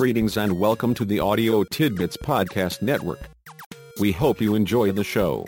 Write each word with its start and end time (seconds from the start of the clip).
Greetings 0.00 0.38
and 0.38 0.58
welcome 0.58 0.94
to 0.94 1.04
the 1.04 1.20
Audio 1.20 1.62
Tidbits 1.62 2.16
Podcast 2.16 2.80
Network. 2.80 3.20
We 4.00 4.12
hope 4.12 4.40
you 4.40 4.54
enjoy 4.54 4.92
the 4.92 5.04
show. 5.04 5.44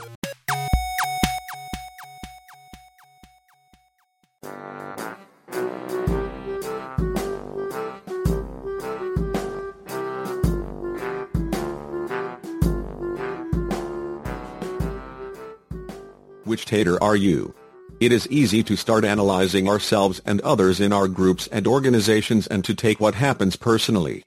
Which 16.44 16.66
tator 16.66 16.98
are 17.00 17.16
you? 17.16 17.54
It 18.00 18.12
is 18.12 18.28
easy 18.28 18.62
to 18.64 18.76
start 18.76 19.06
analyzing 19.06 19.66
ourselves 19.66 20.20
and 20.26 20.42
others 20.42 20.78
in 20.78 20.92
our 20.92 21.08
groups 21.08 21.46
and 21.46 21.66
organizations 21.66 22.46
and 22.48 22.62
to 22.66 22.74
take 22.74 23.00
what 23.00 23.14
happens 23.14 23.56
personally. 23.56 24.22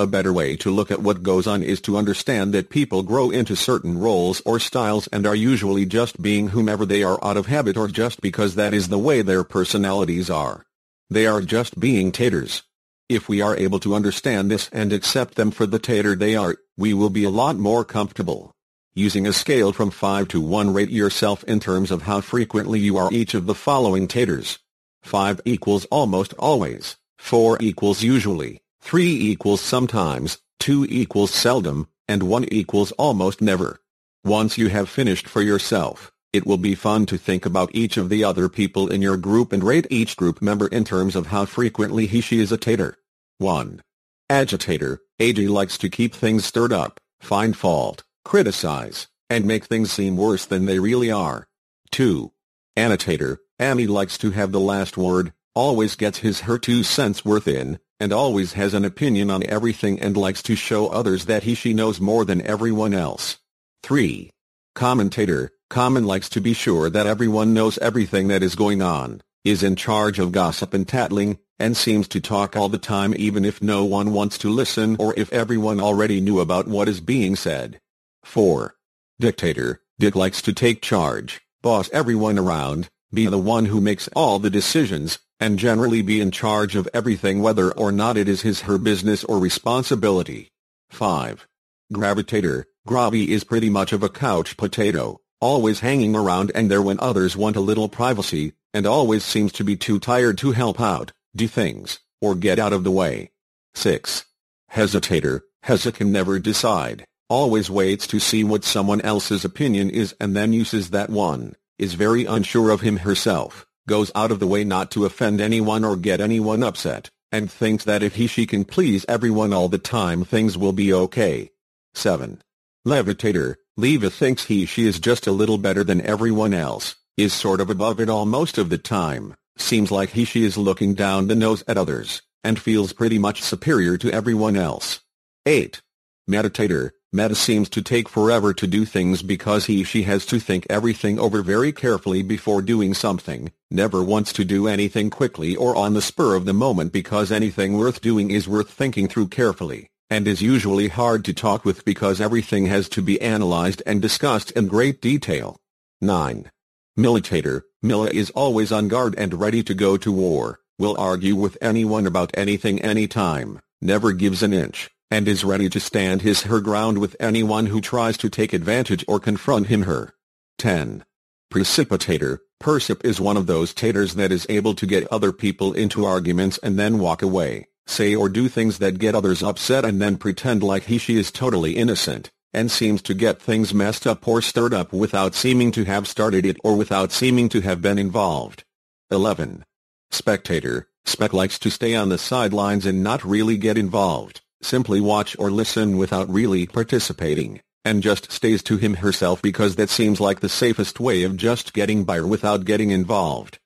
A 0.00 0.06
better 0.06 0.32
way 0.32 0.56
to 0.56 0.70
look 0.70 0.90
at 0.90 1.02
what 1.02 1.22
goes 1.22 1.46
on 1.46 1.62
is 1.62 1.78
to 1.82 1.98
understand 1.98 2.54
that 2.54 2.70
people 2.70 3.02
grow 3.02 3.28
into 3.28 3.54
certain 3.54 3.98
roles 3.98 4.40
or 4.46 4.58
styles 4.58 5.08
and 5.08 5.26
are 5.26 5.34
usually 5.34 5.84
just 5.84 6.22
being 6.22 6.48
whomever 6.48 6.86
they 6.86 7.02
are 7.02 7.22
out 7.22 7.36
of 7.36 7.48
habit 7.48 7.76
or 7.76 7.86
just 7.86 8.22
because 8.22 8.54
that 8.54 8.72
is 8.72 8.88
the 8.88 8.98
way 8.98 9.20
their 9.20 9.44
personalities 9.44 10.30
are. 10.30 10.64
They 11.10 11.26
are 11.26 11.42
just 11.42 11.78
being 11.78 12.12
tators. 12.12 12.62
If 13.10 13.28
we 13.28 13.42
are 13.42 13.54
able 13.54 13.78
to 13.80 13.94
understand 13.94 14.50
this 14.50 14.70
and 14.72 14.90
accept 14.90 15.34
them 15.34 15.50
for 15.50 15.66
the 15.66 15.78
tator 15.78 16.18
they 16.18 16.34
are, 16.34 16.56
we 16.78 16.94
will 16.94 17.10
be 17.10 17.24
a 17.24 17.28
lot 17.28 17.56
more 17.56 17.84
comfortable. 17.84 18.52
Using 18.94 19.26
a 19.26 19.34
scale 19.34 19.70
from 19.70 19.90
5 19.90 20.28
to 20.28 20.40
1 20.40 20.72
rate 20.72 20.88
yourself 20.88 21.44
in 21.44 21.60
terms 21.60 21.90
of 21.90 22.02
how 22.02 22.22
frequently 22.22 22.80
you 22.80 22.96
are 22.96 23.12
each 23.12 23.34
of 23.34 23.44
the 23.44 23.54
following 23.54 24.08
tators. 24.08 24.60
5 25.02 25.42
equals 25.44 25.84
almost 25.90 26.32
always, 26.38 26.96
4 27.18 27.58
equals 27.60 28.02
usually, 28.02 28.62
3 28.82 29.06
equals 29.06 29.60
sometimes, 29.60 30.38
2 30.60 30.86
equals 30.88 31.30
seldom, 31.30 31.88
and 32.08 32.22
1 32.22 32.44
equals 32.52 32.92
almost 32.92 33.40
never. 33.40 33.80
Once 34.24 34.58
you 34.58 34.68
have 34.68 34.88
finished 34.88 35.28
for 35.28 35.42
yourself, 35.42 36.12
it 36.32 36.46
will 36.46 36.58
be 36.58 36.74
fun 36.74 37.06
to 37.06 37.18
think 37.18 37.44
about 37.44 37.74
each 37.74 37.96
of 37.96 38.08
the 38.08 38.22
other 38.22 38.48
people 38.48 38.88
in 38.88 39.02
your 39.02 39.16
group 39.16 39.52
and 39.52 39.64
rate 39.64 39.86
each 39.90 40.16
group 40.16 40.40
member 40.40 40.66
in 40.68 40.84
terms 40.84 41.16
of 41.16 41.28
how 41.28 41.44
frequently 41.44 42.06
he 42.06 42.20
she 42.20 42.40
is 42.40 42.52
a 42.52 42.58
tator. 42.58 42.94
1. 43.38 43.82
Agitator, 44.28 45.00
Ajy 45.18 45.48
likes 45.48 45.76
to 45.78 45.88
keep 45.88 46.14
things 46.14 46.44
stirred 46.44 46.72
up, 46.72 47.00
find 47.20 47.56
fault, 47.56 48.04
criticize, 48.24 49.08
and 49.28 49.44
make 49.44 49.64
things 49.64 49.90
seem 49.90 50.16
worse 50.16 50.44
than 50.46 50.66
they 50.66 50.78
really 50.78 51.10
are. 51.10 51.48
2. 51.90 52.30
Annotator, 52.76 53.40
Amy 53.60 53.86
likes 53.86 54.16
to 54.18 54.30
have 54.30 54.52
the 54.52 54.60
last 54.60 54.96
word, 54.96 55.32
always 55.54 55.96
gets 55.96 56.18
his 56.18 56.40
her 56.40 56.58
two 56.58 56.82
cents 56.82 57.24
worth 57.24 57.48
in, 57.48 57.78
and 58.00 58.12
always 58.12 58.54
has 58.54 58.74
an 58.74 58.84
opinion 58.84 59.30
on 59.30 59.44
everything 59.46 60.00
and 60.00 60.16
likes 60.16 60.42
to 60.42 60.56
show 60.56 60.88
others 60.88 61.26
that 61.26 61.42
he 61.44 61.54
she 61.54 61.74
knows 61.74 62.00
more 62.00 62.24
than 62.24 62.44
everyone 62.46 62.94
else. 62.94 63.38
3. 63.82 64.30
Commentator, 64.74 65.52
Common 65.70 66.04
likes 66.04 66.28
to 66.30 66.40
be 66.40 66.52
sure 66.52 66.90
that 66.90 67.06
everyone 67.06 67.54
knows 67.54 67.78
everything 67.78 68.26
that 68.26 68.42
is 68.42 68.56
going 68.56 68.82
on, 68.82 69.22
is 69.44 69.62
in 69.62 69.76
charge 69.76 70.18
of 70.18 70.32
gossip 70.32 70.74
and 70.74 70.88
tattling, 70.88 71.38
and 71.60 71.76
seems 71.76 72.08
to 72.08 72.20
talk 72.20 72.56
all 72.56 72.68
the 72.68 72.76
time 72.76 73.14
even 73.16 73.44
if 73.44 73.62
no 73.62 73.84
one 73.84 74.12
wants 74.12 74.36
to 74.38 74.50
listen 74.50 74.96
or 74.98 75.14
if 75.16 75.32
everyone 75.32 75.80
already 75.80 76.20
knew 76.20 76.40
about 76.40 76.66
what 76.66 76.88
is 76.88 77.00
being 77.00 77.36
said. 77.36 77.78
4. 78.24 78.74
Dictator, 79.20 79.80
Dick 80.00 80.16
likes 80.16 80.42
to 80.42 80.52
take 80.52 80.82
charge, 80.82 81.40
boss 81.62 81.88
everyone 81.92 82.38
around, 82.38 82.88
be 83.12 83.26
the 83.26 83.38
one 83.38 83.66
who 83.66 83.80
makes 83.80 84.08
all 84.16 84.40
the 84.40 84.50
decisions, 84.50 85.20
and 85.40 85.58
generally 85.58 86.02
be 86.02 86.20
in 86.20 86.30
charge 86.30 86.76
of 86.76 86.88
everything 86.94 87.40
whether 87.40 87.72
or 87.72 87.90
not 87.90 88.16
it 88.16 88.28
is 88.28 88.42
his 88.42 88.62
her 88.62 88.78
business 88.78 89.24
or 89.24 89.38
responsibility. 89.38 90.50
5. 90.90 91.48
Gravitator, 91.92 92.64
Gravi 92.86 93.32
is 93.32 93.42
pretty 93.42 93.70
much 93.70 93.92
of 93.92 94.02
a 94.02 94.08
couch 94.08 94.56
potato, 94.56 95.20
always 95.40 95.80
hanging 95.80 96.14
around 96.14 96.52
and 96.54 96.70
there 96.70 96.82
when 96.82 97.00
others 97.00 97.36
want 97.36 97.56
a 97.56 97.60
little 97.60 97.88
privacy, 97.88 98.52
and 98.74 98.86
always 98.86 99.24
seems 99.24 99.50
to 99.52 99.64
be 99.64 99.76
too 99.76 99.98
tired 99.98 100.38
to 100.38 100.52
help 100.52 100.80
out, 100.80 101.12
do 101.34 101.48
things, 101.48 101.98
or 102.20 102.34
get 102.34 102.58
out 102.58 102.72
of 102.72 102.84
the 102.84 102.90
way. 102.90 103.30
6. 103.74 104.26
Hesitator, 104.72 105.40
Hezy 105.64 105.92
can 105.92 106.12
never 106.12 106.38
decide 106.38 107.06
always 107.30 107.70
waits 107.70 108.08
to 108.08 108.18
see 108.18 108.42
what 108.42 108.64
someone 108.64 109.00
else's 109.02 109.44
opinion 109.44 109.88
is 109.88 110.14
and 110.20 110.34
then 110.34 110.52
uses 110.52 110.90
that 110.90 111.08
one, 111.08 111.54
is 111.78 111.94
very 111.94 112.24
unsure 112.24 112.70
of 112.70 112.80
him 112.80 112.98
herself, 112.98 113.64
goes 113.88 114.10
out 114.14 114.30
of 114.30 114.40
the 114.40 114.46
way 114.46 114.64
not 114.64 114.90
to 114.92 115.04
offend 115.04 115.40
anyone 115.40 115.84
or 115.84 115.96
get 115.96 116.20
anyone 116.20 116.62
upset, 116.62 117.10
and 117.32 117.50
thinks 117.50 117.84
that 117.84 118.02
if 118.02 118.16
he 118.16 118.26
she 118.26 118.46
can 118.46 118.64
please 118.64 119.04
everyone 119.08 119.52
all 119.52 119.68
the 119.68 119.78
time 119.78 120.24
things 120.24 120.56
will 120.56 120.72
be 120.72 120.92
okay. 120.92 121.50
7. 121.94 122.42
Levitator, 122.86 123.56
Leva 123.76 124.10
thinks 124.10 124.44
he 124.44 124.66
she 124.66 124.86
is 124.86 125.00
just 125.00 125.26
a 125.26 125.32
little 125.32 125.58
better 125.58 125.84
than 125.84 126.00
everyone 126.00 126.54
else, 126.54 126.96
is 127.16 127.32
sort 127.32 127.60
of 127.60 127.70
above 127.70 128.00
it 128.00 128.08
all 128.08 128.26
most 128.26 128.58
of 128.58 128.68
the 128.70 128.78
time, 128.78 129.34
seems 129.58 129.90
like 129.90 130.10
he 130.10 130.24
she 130.24 130.44
is 130.44 130.56
looking 130.56 130.94
down 130.94 131.28
the 131.28 131.34
nose 131.34 131.62
at 131.68 131.78
others, 131.78 132.22
and 132.42 132.58
feels 132.58 132.92
pretty 132.92 133.18
much 133.18 133.42
superior 133.42 133.96
to 133.98 134.12
everyone 134.12 134.56
else. 134.56 135.00
8. 135.46 135.82
Meditator, 136.28 136.90
Meta 137.12 137.34
seems 137.34 137.68
to 137.70 137.82
take 137.82 138.08
forever 138.08 138.54
to 138.54 138.68
do 138.68 138.84
things 138.84 139.20
because 139.20 139.66
he 139.66 139.82
she 139.82 140.04
has 140.04 140.24
to 140.26 140.38
think 140.38 140.64
everything 140.70 141.18
over 141.18 141.42
very 141.42 141.72
carefully 141.72 142.22
before 142.22 142.62
doing 142.62 142.94
something, 142.94 143.50
never 143.68 144.00
wants 144.00 144.32
to 144.32 144.44
do 144.44 144.68
anything 144.68 145.10
quickly 145.10 145.56
or 145.56 145.74
on 145.74 145.94
the 145.94 146.02
spur 146.02 146.36
of 146.36 146.44
the 146.44 146.52
moment 146.52 146.92
because 146.92 147.32
anything 147.32 147.76
worth 147.76 148.00
doing 148.00 148.30
is 148.30 148.46
worth 148.46 148.70
thinking 148.70 149.08
through 149.08 149.26
carefully, 149.26 149.88
and 150.08 150.28
is 150.28 150.40
usually 150.40 150.86
hard 150.86 151.24
to 151.24 151.34
talk 151.34 151.64
with 151.64 151.84
because 151.84 152.20
everything 152.20 152.66
has 152.66 152.88
to 152.88 153.02
be 153.02 153.20
analyzed 153.20 153.82
and 153.84 154.00
discussed 154.00 154.52
in 154.52 154.68
great 154.68 155.00
detail. 155.00 155.56
9. 156.00 156.48
Militator, 156.96 157.64
Mila 157.82 158.06
is 158.10 158.30
always 158.30 158.70
on 158.70 158.86
guard 158.86 159.16
and 159.18 159.34
ready 159.40 159.64
to 159.64 159.74
go 159.74 159.96
to 159.96 160.12
war, 160.12 160.60
will 160.78 160.96
argue 160.96 161.34
with 161.34 161.58
anyone 161.60 162.06
about 162.06 162.30
anything 162.34 162.80
anytime, 162.82 163.58
never 163.80 164.12
gives 164.12 164.44
an 164.44 164.52
inch 164.52 164.88
and 165.10 165.26
is 165.26 165.44
ready 165.44 165.68
to 165.68 165.80
stand 165.80 166.22
his 166.22 166.42
her 166.42 166.60
ground 166.60 166.98
with 166.98 167.16
anyone 167.18 167.66
who 167.66 167.80
tries 167.80 168.16
to 168.16 168.30
take 168.30 168.52
advantage 168.52 169.04
or 169.08 169.18
confront 169.18 169.66
him 169.66 169.82
her. 169.82 170.14
10. 170.58 171.04
Precipitator, 171.52 172.38
Persip 172.62 173.04
is 173.04 173.20
one 173.20 173.36
of 173.36 173.46
those 173.46 173.74
tators 173.74 174.14
that 174.14 174.30
is 174.30 174.46
able 174.48 174.74
to 174.74 174.86
get 174.86 175.10
other 175.10 175.32
people 175.32 175.72
into 175.72 176.04
arguments 176.04 176.58
and 176.58 176.78
then 176.78 177.00
walk 177.00 177.22
away, 177.22 177.66
say 177.86 178.14
or 178.14 178.28
do 178.28 178.48
things 178.48 178.78
that 178.78 179.00
get 179.00 179.14
others 179.14 179.42
upset 179.42 179.84
and 179.84 180.00
then 180.00 180.16
pretend 180.16 180.62
like 180.62 180.84
he 180.84 180.98
she 180.98 181.16
is 181.18 181.32
totally 181.32 181.76
innocent, 181.76 182.30
and 182.52 182.70
seems 182.70 183.02
to 183.02 183.14
get 183.14 183.42
things 183.42 183.74
messed 183.74 184.06
up 184.06 184.28
or 184.28 184.40
stirred 184.40 184.74
up 184.74 184.92
without 184.92 185.34
seeming 185.34 185.72
to 185.72 185.84
have 185.84 186.06
started 186.06 186.46
it 186.46 186.56
or 186.62 186.76
without 186.76 187.10
seeming 187.10 187.48
to 187.48 187.62
have 187.62 187.82
been 187.82 187.98
involved. 187.98 188.62
11. 189.10 189.64
Spectator, 190.12 190.88
Spec 191.04 191.32
likes 191.32 191.58
to 191.58 191.70
stay 191.70 191.96
on 191.96 192.10
the 192.10 192.18
sidelines 192.18 192.86
and 192.86 193.02
not 193.02 193.24
really 193.24 193.56
get 193.56 193.76
involved 193.76 194.42
simply 194.62 195.00
watch 195.00 195.36
or 195.38 195.50
listen 195.50 195.96
without 195.96 196.28
really 196.30 196.66
participating, 196.66 197.60
and 197.84 198.02
just 198.02 198.30
stays 198.30 198.62
to 198.64 198.76
him 198.76 198.94
herself 198.94 199.40
because 199.42 199.76
that 199.76 199.90
seems 199.90 200.20
like 200.20 200.40
the 200.40 200.48
safest 200.48 201.00
way 201.00 201.22
of 201.22 201.36
just 201.36 201.72
getting 201.72 202.04
by 202.04 202.20
without 202.20 202.64
getting 202.64 202.90
involved. 202.90 203.58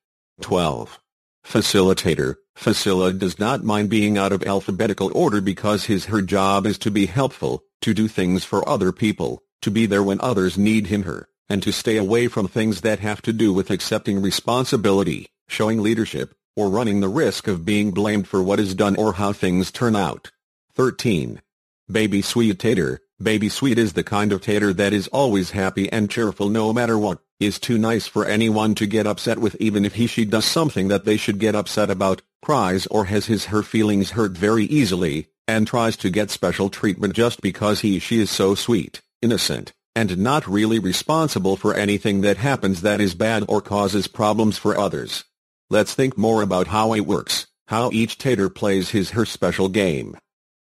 12. 0.42 1.00
Facilitator, 1.44 2.36
Facila 2.56 3.16
does 3.18 3.38
not 3.38 3.64
mind 3.64 3.90
being 3.90 4.16
out 4.16 4.32
of 4.32 4.42
alphabetical 4.44 5.10
order 5.16 5.40
because 5.40 5.84
his 5.84 6.06
her 6.06 6.22
job 6.22 6.66
is 6.66 6.78
to 6.78 6.90
be 6.90 7.06
helpful, 7.06 7.62
to 7.82 7.92
do 7.92 8.08
things 8.08 8.44
for 8.44 8.66
other 8.68 8.92
people, 8.92 9.42
to 9.60 9.70
be 9.70 9.86
there 9.86 10.02
when 10.02 10.20
others 10.20 10.56
need 10.56 10.86
him 10.86 11.02
her, 11.02 11.28
and 11.48 11.62
to 11.62 11.72
stay 11.72 11.96
away 11.96 12.28
from 12.28 12.48
things 12.48 12.80
that 12.80 13.00
have 13.00 13.20
to 13.22 13.32
do 13.32 13.52
with 13.52 13.70
accepting 13.70 14.22
responsibility, 14.22 15.28
showing 15.48 15.82
leadership, 15.82 16.34
or 16.56 16.70
running 16.70 17.00
the 17.00 17.08
risk 17.08 17.48
of 17.48 17.64
being 17.64 17.90
blamed 17.90 18.26
for 18.26 18.42
what 18.42 18.60
is 18.60 18.74
done 18.74 18.96
or 18.96 19.14
how 19.14 19.32
things 19.32 19.70
turn 19.70 19.96
out. 19.96 20.30
13. 20.76 21.40
Baby 21.88 22.20
Sweet 22.20 22.58
Tater 22.58 23.00
Baby 23.22 23.48
Sweet 23.48 23.78
is 23.78 23.92
the 23.92 24.02
kind 24.02 24.32
of 24.32 24.40
tator 24.40 24.74
that 24.74 24.92
is 24.92 25.06
always 25.08 25.52
happy 25.52 25.90
and 25.92 26.10
cheerful 26.10 26.48
no 26.48 26.72
matter 26.72 26.98
what, 26.98 27.20
is 27.38 27.60
too 27.60 27.78
nice 27.78 28.08
for 28.08 28.26
anyone 28.26 28.74
to 28.74 28.86
get 28.86 29.06
upset 29.06 29.38
with 29.38 29.54
even 29.60 29.84
if 29.84 29.94
he 29.94 30.08
she 30.08 30.24
does 30.24 30.44
something 30.44 30.88
that 30.88 31.04
they 31.04 31.16
should 31.16 31.38
get 31.38 31.54
upset 31.54 31.90
about, 31.90 32.22
cries 32.42 32.88
or 32.88 33.04
has 33.04 33.26
his 33.26 33.46
her 33.46 33.62
feelings 33.62 34.10
hurt 34.10 34.32
very 34.32 34.64
easily, 34.64 35.28
and 35.46 35.64
tries 35.64 35.96
to 35.98 36.10
get 36.10 36.32
special 36.32 36.68
treatment 36.68 37.14
just 37.14 37.40
because 37.40 37.80
he 37.82 38.00
she 38.00 38.18
is 38.18 38.30
so 38.30 38.56
sweet, 38.56 39.00
innocent, 39.22 39.72
and 39.94 40.18
not 40.18 40.48
really 40.48 40.80
responsible 40.80 41.56
for 41.56 41.72
anything 41.74 42.22
that 42.22 42.38
happens 42.38 42.82
that 42.82 43.00
is 43.00 43.14
bad 43.14 43.44
or 43.48 43.60
causes 43.60 44.08
problems 44.08 44.58
for 44.58 44.76
others. 44.76 45.22
Let's 45.70 45.94
think 45.94 46.18
more 46.18 46.42
about 46.42 46.66
how 46.66 46.94
it 46.94 47.06
works, 47.06 47.46
how 47.68 47.92
each 47.92 48.18
tator 48.18 48.52
plays 48.52 48.90
his 48.90 49.10
her 49.10 49.24
special 49.24 49.68
game. 49.68 50.16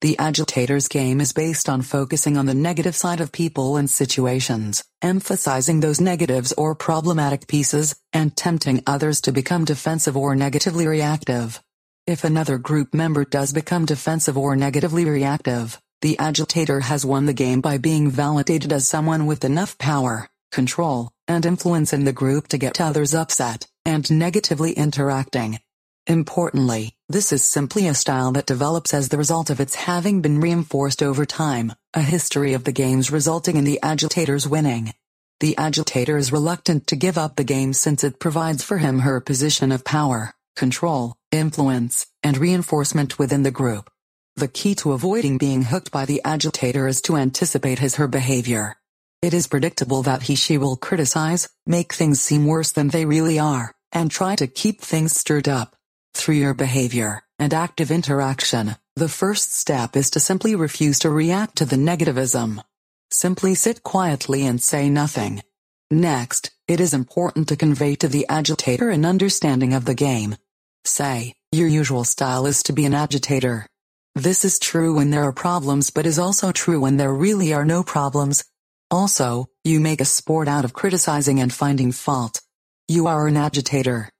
The 0.00 0.16
agitator's 0.16 0.86
game 0.86 1.20
is 1.20 1.32
based 1.32 1.68
on 1.68 1.82
focusing 1.82 2.36
on 2.36 2.46
the 2.46 2.54
negative 2.54 2.94
side 2.94 3.20
of 3.20 3.32
people 3.32 3.76
and 3.76 3.90
situations, 3.90 4.84
emphasizing 5.02 5.80
those 5.80 6.00
negatives 6.00 6.52
or 6.52 6.76
problematic 6.76 7.48
pieces, 7.48 7.96
and 8.12 8.36
tempting 8.36 8.80
others 8.86 9.20
to 9.22 9.32
become 9.32 9.64
defensive 9.64 10.16
or 10.16 10.36
negatively 10.36 10.86
reactive. 10.86 11.60
If 12.06 12.22
another 12.22 12.58
group 12.58 12.94
member 12.94 13.24
does 13.24 13.52
become 13.52 13.86
defensive 13.86 14.38
or 14.38 14.54
negatively 14.54 15.04
reactive, 15.04 15.80
the 16.00 16.16
agitator 16.20 16.78
has 16.78 17.04
won 17.04 17.26
the 17.26 17.32
game 17.32 17.60
by 17.60 17.78
being 17.78 18.08
validated 18.08 18.72
as 18.72 18.86
someone 18.86 19.26
with 19.26 19.44
enough 19.44 19.76
power, 19.78 20.28
control, 20.52 21.10
and 21.26 21.44
influence 21.44 21.92
in 21.92 22.04
the 22.04 22.12
group 22.12 22.46
to 22.48 22.56
get 22.56 22.80
others 22.80 23.16
upset, 23.16 23.66
and 23.84 24.08
negatively 24.12 24.70
interacting. 24.74 25.58
Importantly, 26.08 26.94
this 27.10 27.34
is 27.34 27.44
simply 27.44 27.86
a 27.86 27.92
style 27.92 28.32
that 28.32 28.46
develops 28.46 28.94
as 28.94 29.10
the 29.10 29.18
result 29.18 29.50
of 29.50 29.60
its 29.60 29.74
having 29.74 30.22
been 30.22 30.40
reinforced 30.40 31.02
over 31.02 31.26
time, 31.26 31.74
a 31.92 32.00
history 32.00 32.54
of 32.54 32.64
the 32.64 32.72
games 32.72 33.10
resulting 33.10 33.58
in 33.58 33.64
the 33.64 33.78
agitators 33.82 34.48
winning. 34.48 34.94
The 35.40 35.54
agitator 35.58 36.16
is 36.16 36.32
reluctant 36.32 36.86
to 36.86 36.96
give 36.96 37.18
up 37.18 37.36
the 37.36 37.44
game 37.44 37.74
since 37.74 38.02
it 38.02 38.18
provides 38.18 38.64
for 38.64 38.78
him 38.78 39.00
her 39.00 39.20
position 39.20 39.70
of 39.70 39.84
power, 39.84 40.32
control, 40.56 41.14
influence, 41.30 42.06
and 42.22 42.38
reinforcement 42.38 43.18
within 43.18 43.42
the 43.42 43.50
group. 43.50 43.90
The 44.34 44.48
key 44.48 44.74
to 44.76 44.92
avoiding 44.92 45.36
being 45.36 45.64
hooked 45.64 45.90
by 45.90 46.06
the 46.06 46.22
agitator 46.24 46.88
is 46.88 47.02
to 47.02 47.18
anticipate 47.18 47.80
his 47.80 47.96
her 47.96 48.08
behavior. 48.08 48.76
It 49.20 49.34
is 49.34 49.46
predictable 49.46 50.02
that 50.04 50.22
he 50.22 50.36
she 50.36 50.56
will 50.56 50.76
criticize, 50.76 51.50
make 51.66 51.92
things 51.92 52.22
seem 52.22 52.46
worse 52.46 52.72
than 52.72 52.88
they 52.88 53.04
really 53.04 53.38
are, 53.38 53.74
and 53.92 54.10
try 54.10 54.36
to 54.36 54.46
keep 54.46 54.80
things 54.80 55.14
stirred 55.14 55.48
up. 55.48 55.74
Through 56.14 56.36
your 56.36 56.54
behavior 56.54 57.22
and 57.38 57.54
active 57.54 57.90
interaction, 57.90 58.76
the 58.96 59.08
first 59.08 59.54
step 59.54 59.96
is 59.96 60.10
to 60.10 60.20
simply 60.20 60.54
refuse 60.54 60.98
to 61.00 61.10
react 61.10 61.56
to 61.56 61.64
the 61.64 61.76
negativism. 61.76 62.62
Simply 63.10 63.54
sit 63.54 63.82
quietly 63.82 64.44
and 64.44 64.60
say 64.60 64.90
nothing. 64.90 65.42
Next, 65.90 66.50
it 66.66 66.80
is 66.80 66.92
important 66.92 67.48
to 67.48 67.56
convey 67.56 67.94
to 67.96 68.08
the 68.08 68.26
agitator 68.28 68.90
an 68.90 69.04
understanding 69.04 69.72
of 69.72 69.84
the 69.84 69.94
game. 69.94 70.36
Say, 70.84 71.34
your 71.52 71.68
usual 71.68 72.04
style 72.04 72.44
is 72.46 72.62
to 72.64 72.72
be 72.72 72.84
an 72.84 72.94
agitator. 72.94 73.66
This 74.14 74.44
is 74.44 74.58
true 74.58 74.94
when 74.96 75.10
there 75.10 75.22
are 75.22 75.32
problems 75.32 75.90
but 75.90 76.04
is 76.04 76.18
also 76.18 76.52
true 76.52 76.80
when 76.80 76.96
there 76.96 77.14
really 77.14 77.54
are 77.54 77.64
no 77.64 77.82
problems. 77.82 78.44
Also, 78.90 79.46
you 79.64 79.80
make 79.80 80.00
a 80.00 80.04
sport 80.04 80.48
out 80.48 80.64
of 80.64 80.72
criticizing 80.72 81.40
and 81.40 81.52
finding 81.52 81.92
fault. 81.92 82.40
You 82.88 83.06
are 83.06 83.26
an 83.26 83.36
agitator. 83.36 84.10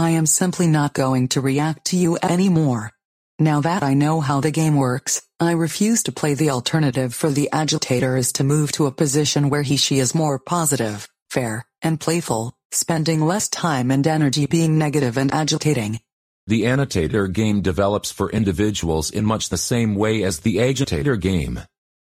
I 0.00 0.10
am 0.10 0.26
simply 0.26 0.68
not 0.68 0.94
going 0.94 1.26
to 1.30 1.40
react 1.40 1.86
to 1.86 1.96
you 1.96 2.18
anymore. 2.22 2.92
Now 3.40 3.60
that 3.62 3.82
I 3.82 3.94
know 3.94 4.20
how 4.20 4.40
the 4.40 4.52
game 4.52 4.76
works, 4.76 5.22
I 5.40 5.50
refuse 5.50 6.04
to 6.04 6.12
play 6.12 6.34
the 6.34 6.50
alternative 6.50 7.12
for 7.12 7.30
the 7.30 7.50
agitator 7.50 8.16
is 8.16 8.30
to 8.34 8.44
move 8.44 8.70
to 8.72 8.86
a 8.86 8.92
position 8.92 9.50
where 9.50 9.62
he 9.62 9.76
she 9.76 9.98
is 9.98 10.14
more 10.14 10.38
positive, 10.38 11.08
fair, 11.30 11.66
and 11.82 11.98
playful, 11.98 12.52
spending 12.70 13.22
less 13.22 13.48
time 13.48 13.90
and 13.90 14.06
energy 14.06 14.46
being 14.46 14.78
negative 14.78 15.18
and 15.18 15.34
agitating. 15.34 15.98
The 16.46 16.66
annotator 16.66 17.26
game 17.26 17.60
develops 17.60 18.12
for 18.12 18.30
individuals 18.30 19.10
in 19.10 19.24
much 19.24 19.48
the 19.48 19.58
same 19.58 19.96
way 19.96 20.22
as 20.22 20.38
the 20.40 20.60
agitator 20.60 21.16
game. 21.16 21.60